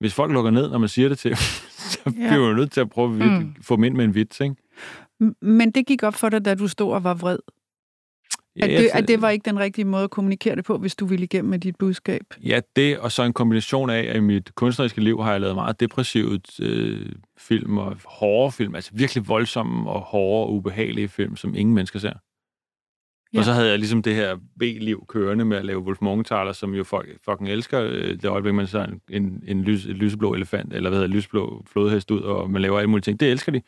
hvis 0.00 0.14
folk 0.14 0.32
lukker 0.32 0.50
ned, 0.50 0.70
når 0.70 0.78
man 0.78 0.88
siger 0.88 1.08
det 1.08 1.18
til 1.18 1.36
så 1.92 2.00
ja. 2.06 2.10
bliver 2.10 2.46
man 2.46 2.56
nødt 2.56 2.72
til 2.72 2.80
at 2.80 2.90
prøve 2.90 3.24
at 3.24 3.42
mm. 3.42 3.54
få 3.62 3.76
dem 3.76 3.84
ind 3.84 3.94
med 3.94 4.04
en 4.04 4.14
vits, 4.14 4.40
ikke? 4.40 4.56
Men 5.42 5.70
det 5.70 5.86
gik 5.86 6.02
op 6.02 6.14
for 6.14 6.28
dig, 6.28 6.44
da 6.44 6.54
du 6.54 6.68
stod 6.68 6.92
og 6.92 7.04
var 7.04 7.14
vred? 7.14 7.38
At, 8.62 8.70
det, 8.70 8.88
at 8.92 9.08
det 9.08 9.22
var 9.22 9.30
ikke 9.30 9.50
den 9.50 9.58
rigtige 9.58 9.84
måde 9.84 10.04
at 10.04 10.10
kommunikere 10.10 10.56
det 10.56 10.64
på, 10.64 10.78
hvis 10.78 10.94
du 10.94 11.06
ville 11.06 11.24
igennem 11.24 11.50
med 11.50 11.58
dit 11.58 11.76
budskab? 11.76 12.22
Ja, 12.42 12.60
det, 12.76 12.98
og 12.98 13.12
så 13.12 13.22
en 13.22 13.32
kombination 13.32 13.90
af, 13.90 14.00
at 14.00 14.16
i 14.16 14.20
mit 14.20 14.54
kunstneriske 14.54 15.00
liv 15.00 15.22
har 15.22 15.32
jeg 15.32 15.40
lavet 15.40 15.54
meget 15.54 15.80
depressivt 15.80 16.60
øh, 16.60 17.12
film 17.38 17.78
og 17.78 17.96
hårde 18.04 18.52
film, 18.52 18.74
altså 18.74 18.90
virkelig 18.94 19.28
voldsomme 19.28 19.90
og 19.90 20.00
hårde 20.00 20.46
og 20.46 20.54
ubehagelige 20.54 21.08
film, 21.08 21.36
som 21.36 21.54
ingen 21.54 21.74
mennesker 21.74 21.98
ser. 21.98 22.12
Ja. 23.34 23.38
Og 23.38 23.44
så 23.44 23.52
havde 23.52 23.68
jeg 23.68 23.78
ligesom 23.78 24.02
det 24.02 24.14
her 24.14 24.36
B-liv 24.58 25.04
kørende 25.08 25.44
med 25.44 25.56
at 25.56 25.64
lave 25.64 25.80
Wolf 25.80 26.00
Morgenthaler, 26.00 26.52
som 26.52 26.74
jo 26.74 26.84
folk 26.84 27.08
fucking 27.24 27.48
elsker. 27.48 27.82
Øh, 27.82 28.10
det 28.10 28.24
øjeblik, 28.24 28.54
man 28.54 28.66
ser 28.66 28.82
en, 28.82 29.00
en, 29.10 29.42
en 29.46 29.62
lys, 29.62 29.86
et 29.86 29.96
lyseblå 29.96 30.34
elefant, 30.34 30.72
eller 30.72 30.90
hvad 30.90 30.98
hedder 30.98 31.14
lysblå 31.14 31.64
flodhest 31.66 32.10
ud, 32.10 32.20
og 32.20 32.50
man 32.50 32.62
laver 32.62 32.78
alle 32.78 32.90
mulige 32.90 33.02
ting. 33.02 33.20
Det 33.20 33.30
elsker 33.30 33.52
de. 33.52 33.62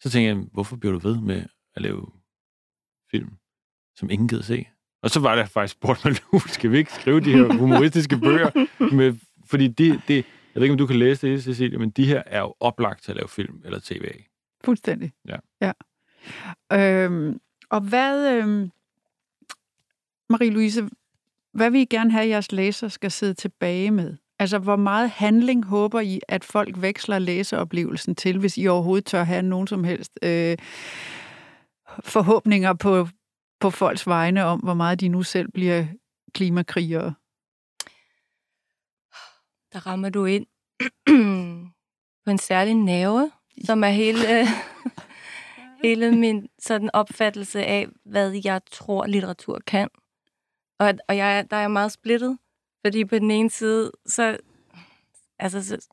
Så 0.00 0.10
tænker 0.10 0.28
jeg, 0.30 0.44
hvorfor 0.52 0.76
bliver 0.76 0.92
du 0.92 1.08
ved 1.08 1.20
med 1.20 1.42
at 1.74 1.82
lave 1.82 2.06
film, 3.10 3.28
som 3.96 4.10
ingen 4.10 4.28
gider 4.28 4.42
se? 4.42 4.66
Og 5.02 5.10
så 5.10 5.20
var 5.20 5.36
der 5.36 5.46
faktisk 5.46 5.72
spurgt 5.72 6.04
mig, 6.04 6.16
skal 6.46 6.70
vi 6.70 6.78
ikke 6.78 6.92
skrive 6.92 7.20
de 7.20 7.32
her 7.32 7.58
humoristiske 7.58 8.16
bøger? 8.16 8.50
Med, 8.94 9.14
fordi 9.46 9.68
det, 9.68 10.00
det, 10.08 10.16
jeg 10.16 10.24
ved 10.54 10.62
ikke, 10.62 10.72
om 10.72 10.78
du 10.78 10.86
kan 10.86 10.96
læse 10.96 11.28
det, 11.28 11.44
Cecilie, 11.44 11.78
men 11.78 11.90
de 11.90 12.06
her 12.06 12.22
er 12.26 12.40
jo 12.40 12.54
oplagt 12.60 13.02
til 13.02 13.12
at 13.12 13.16
lave 13.16 13.28
film 13.28 13.60
eller 13.64 13.80
tv 13.82 14.02
af. 14.04 14.28
Fuldstændig. 14.64 15.12
Ja. 15.28 15.36
ja. 15.60 15.72
Øhm, 16.72 17.40
og 17.70 17.80
hvad... 17.80 18.36
Øhm 18.36 18.70
Marie-Louise, 20.32 20.88
hvad 21.54 21.70
vil 21.70 21.80
I 21.80 21.84
gerne 21.84 22.10
have, 22.10 22.22
at 22.22 22.28
jeres 22.28 22.52
læser 22.52 22.88
skal 22.88 23.10
sidde 23.10 23.34
tilbage 23.34 23.90
med? 23.90 24.16
Altså, 24.38 24.58
hvor 24.58 24.76
meget 24.76 25.10
handling 25.10 25.64
håber 25.64 26.00
I, 26.00 26.20
at 26.28 26.44
folk 26.44 26.82
veksler 26.82 27.18
læseoplevelsen 27.18 28.14
til, 28.14 28.38
hvis 28.38 28.58
I 28.58 28.66
overhovedet 28.66 29.04
tør 29.04 29.22
have 29.22 29.42
nogen 29.42 29.66
som 29.66 29.84
helst 29.84 30.12
øh, 30.22 30.56
forhåbninger 32.04 32.72
på, 32.72 33.08
på 33.62 33.70
folks 33.70 34.06
vegne 34.06 34.44
om, 34.44 34.60
hvor 34.60 34.74
meget 34.74 35.00
de 35.00 35.08
nu 35.08 35.22
selv 35.22 35.52
bliver 35.52 35.86
klimakrigere? 36.34 37.14
Der 39.72 39.86
rammer 39.86 40.08
du 40.08 40.24
ind 40.24 40.46
på 42.24 42.30
en 42.30 42.38
særlig 42.38 42.74
nerve, 42.74 43.30
som 43.64 43.84
er 43.84 43.88
hele, 43.88 44.46
hele 45.84 46.16
min 46.16 46.48
sådan 46.58 46.90
opfattelse 46.92 47.64
af, 47.64 47.88
hvad 48.04 48.40
jeg 48.44 48.60
tror, 48.70 49.06
litteratur 49.06 49.60
kan. 49.66 49.88
Og, 50.78 50.94
og 51.08 51.16
jeg, 51.16 51.46
der 51.50 51.56
er 51.56 51.60
jeg 51.60 51.70
meget 51.70 51.92
splittet, 51.92 52.38
fordi 52.86 53.04
på 53.04 53.18
den 53.18 53.30
ene 53.30 53.50
side, 53.50 53.92
så, 54.06 54.38
altså, 55.38 55.64
så, 55.64 55.88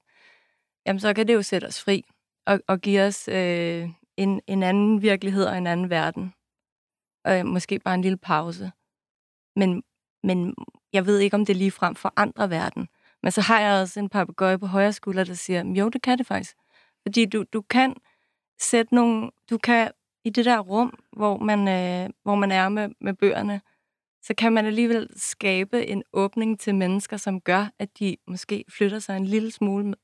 jamen, 0.86 1.00
så 1.00 1.14
kan 1.14 1.28
det 1.28 1.34
jo 1.34 1.42
sætte 1.42 1.66
os 1.66 1.84
fri 1.84 2.04
og, 2.46 2.60
og 2.68 2.80
give 2.80 3.02
os 3.02 3.28
øh, 3.28 3.90
en, 4.18 4.42
en 4.48 4.64
anden 4.64 5.02
virkelighed 5.02 5.46
og 5.46 5.58
en 5.58 5.68
anden 5.68 5.90
verden. 5.90 6.34
Og 7.30 7.40
øh, 7.40 7.46
måske 7.46 7.80
bare 7.80 7.96
en 7.96 8.02
lille 8.02 8.18
pause. 8.18 8.72
Men, 9.56 9.84
men 10.24 10.56
jeg 10.94 11.06
ved 11.06 11.20
ikke, 11.20 11.36
om 11.36 11.46
det 11.46 11.56
lige 11.56 11.72
frem 11.72 11.96
for 11.96 12.14
andre 12.16 12.50
verden. 12.50 12.88
Men 13.24 13.32
så 13.32 13.42
har 13.42 13.60
jeg 13.60 13.82
også 13.82 14.00
en 14.00 14.10
papegøje 14.10 14.60
på 14.60 14.66
højre 14.66 14.94
skulder, 14.94 15.24
der 15.24 15.34
siger, 15.34 15.74
jo, 15.74 15.90
det 15.90 16.02
kan 16.02 16.18
det 16.18 16.28
faktisk. 16.28 16.56
Fordi 17.02 17.26
du, 17.26 17.46
du 17.54 17.62
kan 17.62 17.96
sætte 18.60 18.96
nogle, 18.96 19.32
du 19.50 19.58
kan 19.58 19.92
i 20.24 20.30
det 20.30 20.46
der 20.46 20.60
rum, 20.60 21.00
hvor 21.12 21.38
man, 21.38 21.68
øh, 21.68 22.10
hvor 22.24 22.36
man 22.36 22.52
er 22.52 22.70
med, 22.70 22.90
med 23.02 23.14
bøgerne, 23.14 23.62
så 24.22 24.34
kan 24.38 24.54
man 24.54 24.66
alligevel 24.66 25.10
skabe 25.16 25.88
en 25.88 26.04
åbning 26.14 26.60
til 26.60 26.76
mennesker, 26.76 27.18
som 27.18 27.42
gør, 27.42 27.70
at 27.80 28.00
de 28.00 28.18
måske 28.28 28.66
flytter 28.70 29.00
sig 29.00 29.18
en 29.18 29.26
lille 29.26 29.52
smule 29.52 29.96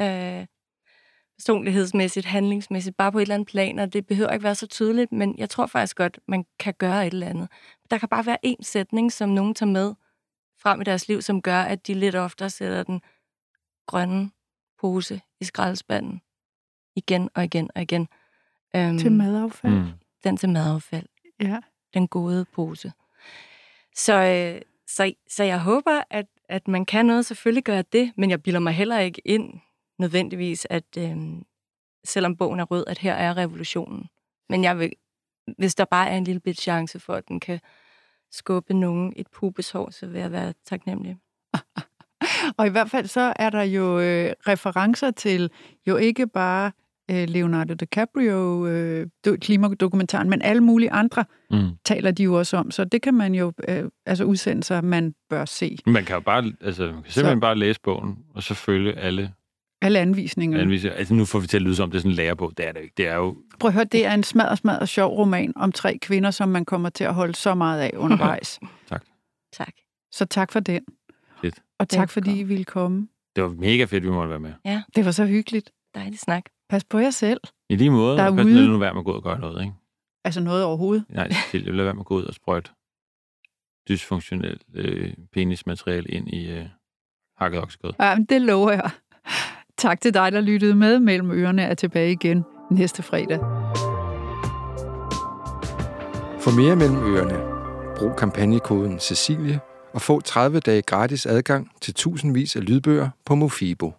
øh, 0.00 0.46
personlighedsmæssigt, 1.38 2.26
handlingsmæssigt, 2.26 2.96
bare 2.96 3.12
på 3.12 3.18
et 3.18 3.22
eller 3.22 3.34
andet 3.34 3.48
plan, 3.48 3.78
og 3.78 3.92
det 3.92 4.06
behøver 4.06 4.30
ikke 4.30 4.44
være 4.44 4.54
så 4.54 4.66
tydeligt, 4.66 5.12
men 5.12 5.38
jeg 5.38 5.50
tror 5.50 5.66
faktisk 5.66 5.96
godt, 5.96 6.18
man 6.28 6.46
kan 6.58 6.74
gøre 6.78 7.06
et 7.06 7.12
eller 7.12 7.26
andet. 7.26 7.48
Der 7.90 7.98
kan 7.98 8.08
bare 8.08 8.26
være 8.26 8.38
en 8.42 8.62
sætning, 8.62 9.12
som 9.12 9.28
nogen 9.28 9.54
tager 9.54 9.72
med 9.72 9.94
frem 10.62 10.80
i 10.80 10.84
deres 10.84 11.08
liv, 11.08 11.22
som 11.22 11.42
gør, 11.42 11.62
at 11.62 11.86
de 11.86 11.94
lidt 11.94 12.14
oftere 12.14 12.50
sætter 12.50 12.82
den 12.82 13.00
grønne 13.86 14.30
pose 14.80 15.20
i 15.40 15.44
skraldespanden 15.44 16.20
igen 16.96 17.28
og 17.34 17.44
igen 17.44 17.70
og 17.74 17.82
igen. 17.82 18.08
Øhm, 18.76 18.98
til 18.98 19.12
madaffald? 19.12 19.72
Mm. 19.72 19.86
Den 20.24 20.36
til 20.36 20.48
madaffald. 20.48 21.06
Ja. 21.40 21.58
Den 21.94 22.08
gode 22.08 22.44
pose. 22.44 22.92
Så, 23.94 24.14
øh, 24.14 24.62
så, 24.86 25.12
så 25.28 25.44
jeg 25.44 25.60
håber, 25.60 26.02
at, 26.10 26.26
at 26.48 26.68
man 26.68 26.84
kan 26.84 27.06
noget, 27.06 27.26
selvfølgelig 27.26 27.64
gøre 27.64 27.82
det, 27.92 28.12
men 28.16 28.30
jeg 28.30 28.42
bilder 28.42 28.60
mig 28.60 28.72
heller 28.72 28.98
ikke 28.98 29.22
ind 29.24 29.60
nødvendigvis, 29.98 30.66
at 30.70 30.84
øh, 30.98 31.16
selvom 32.04 32.36
bogen 32.36 32.60
er 32.60 32.64
rød, 32.64 32.84
at 32.86 32.98
her 32.98 33.14
er 33.14 33.36
revolutionen. 33.36 34.06
Men 34.48 34.64
jeg 34.64 34.78
vil, 34.78 34.92
hvis 35.58 35.74
der 35.74 35.84
bare 35.84 36.08
er 36.08 36.16
en 36.16 36.24
lille 36.24 36.40
bit 36.40 36.60
chance 36.60 37.00
for, 37.00 37.14
at 37.14 37.28
den 37.28 37.40
kan 37.40 37.60
skubbe 38.30 38.74
nogen 38.74 39.12
et 39.16 39.26
pubeshår, 39.32 39.90
så 39.90 40.06
vil 40.06 40.20
jeg 40.20 40.32
være 40.32 40.54
taknemmelig. 40.64 41.16
Og 42.58 42.66
i 42.66 42.70
hvert 42.70 42.90
fald 42.90 43.06
så 43.06 43.32
er 43.36 43.50
der 43.50 43.62
jo 43.62 44.00
øh, 44.00 44.32
referencer 44.48 45.10
til 45.10 45.50
jo 45.86 45.96
ikke 45.96 46.26
bare 46.26 46.72
øh, 47.10 47.28
Leonardo 47.28 47.74
DiCaprio, 47.74 48.66
øh, 48.66 49.06
klimadokumentaren, 49.40 50.30
men 50.30 50.42
alle 50.42 50.62
mulige 50.62 50.92
andre 50.92 51.24
mm. 51.50 51.70
taler 51.84 52.10
de 52.10 52.22
jo 52.22 52.34
også 52.34 52.56
om, 52.56 52.70
så 52.70 52.84
det 52.84 53.02
kan 53.02 53.14
man 53.14 53.34
jo, 53.34 53.52
øh, 53.68 53.84
altså 54.06 54.24
udsendelser, 54.24 54.80
man 54.80 55.14
bør 55.30 55.44
se. 55.44 55.78
Man 55.86 56.04
kan 56.04 56.14
jo 56.14 56.20
bare, 56.20 56.52
altså, 56.60 56.82
man 56.82 57.02
kan 57.02 57.12
simpelthen 57.12 57.36
så, 57.36 57.40
bare 57.40 57.58
læse 57.58 57.80
bogen, 57.80 58.18
og 58.34 58.42
så 58.42 58.54
følge 58.54 58.92
alle 58.92 59.32
alle 59.82 59.98
anvisninger. 59.98 60.60
anvisninger. 60.60 60.98
Altså, 60.98 61.14
nu 61.14 61.24
får 61.24 61.38
vi 61.38 61.46
til 61.46 61.56
at 61.56 61.62
lyde 61.62 61.76
som, 61.76 61.90
det 61.90 61.96
er 61.96 62.00
sådan 62.00 62.10
en 62.10 62.16
lærebog. 62.16 62.56
Det 62.56 62.68
er 62.68 62.72
det 62.72 62.80
ikke. 62.80 62.94
Det 62.96 63.06
er 63.06 63.14
jo... 63.14 63.36
Prøv 63.60 63.68
at 63.68 63.74
høre, 63.74 63.84
det 63.84 64.06
er 64.06 64.14
en 64.14 64.22
smadret, 64.22 64.58
smadret 64.58 64.88
sjov 64.88 65.16
roman 65.18 65.52
om 65.56 65.72
tre 65.72 65.98
kvinder, 65.98 66.30
som 66.30 66.48
man 66.48 66.64
kommer 66.64 66.88
til 66.88 67.04
at 67.04 67.14
holde 67.14 67.34
så 67.34 67.54
meget 67.54 67.80
af 67.80 67.90
undervejs. 67.96 68.60
tak. 68.90 69.04
Tak. 69.52 69.72
Så 70.12 70.24
tak 70.24 70.52
for 70.52 70.60
den. 70.60 70.82
Fedt. 71.40 71.62
Og 71.78 71.88
tak, 71.88 72.10
fordi 72.10 72.40
I 72.40 72.42
ville 72.42 72.64
komme. 72.64 73.08
Det 73.36 73.44
var 73.44 73.50
mega 73.50 73.84
fedt, 73.84 74.04
vi 74.04 74.10
måtte 74.10 74.30
være 74.30 74.40
med. 74.40 74.52
Ja. 74.64 74.82
Det 74.96 75.04
var 75.04 75.10
så 75.10 75.26
hyggeligt. 75.26 75.70
Dejligt 75.94 76.20
snak. 76.20 76.44
Pas 76.68 76.84
på 76.84 76.98
jer 76.98 77.10
selv. 77.10 77.40
I 77.68 77.76
lige 77.76 77.90
måde. 77.90 78.18
Der 78.18 78.36
pas 78.36 78.46
nu 78.46 78.78
være 78.78 78.94
med 78.94 79.00
at 79.00 79.04
gå 79.04 79.10
ud 79.10 79.16
og 79.16 79.22
gøre 79.22 79.38
noget, 79.38 79.62
ikke? 79.62 79.74
Altså 80.24 80.40
noget 80.40 80.64
overhovedet? 80.64 81.04
Nej, 81.08 81.28
det 81.52 81.66
vil 81.66 81.84
være 81.84 81.94
med 81.94 82.00
at 82.00 82.06
gå 82.06 82.14
ud 82.14 82.24
og 82.24 82.34
sprøjte 82.34 82.70
dysfunktionelt 83.88 84.62
øh, 84.74 85.14
penismateriale 85.32 86.08
ind 86.08 86.28
i 86.28 86.50
øh, 86.50 86.66
hakket 87.38 87.60
oksekød. 87.62 87.92
Ja, 88.00 88.14
men 88.14 88.24
det 88.24 88.42
lover 88.42 88.72
jeg. 88.72 88.90
Tak 89.78 90.00
til 90.00 90.14
dig, 90.14 90.32
der 90.32 90.40
lyttede 90.40 90.74
med. 90.74 91.00
Mellem 91.00 91.30
ørerne 91.30 91.62
er 91.62 91.74
tilbage 91.74 92.12
igen 92.12 92.44
næste 92.70 93.02
fredag. 93.02 93.38
For 96.40 96.60
mere 96.60 96.76
mellem 96.76 96.96
ørerne, 96.96 97.38
brug 97.98 98.16
kampagnekoden 98.16 98.98
Cecilie 98.98 99.60
og 99.94 100.00
få 100.00 100.20
30 100.20 100.60
dage 100.60 100.82
gratis 100.82 101.26
adgang 101.26 101.70
til 101.80 101.94
tusindvis 101.94 102.56
af 102.56 102.64
lydbøger 102.64 103.08
på 103.24 103.34
Mofibo. 103.34 103.92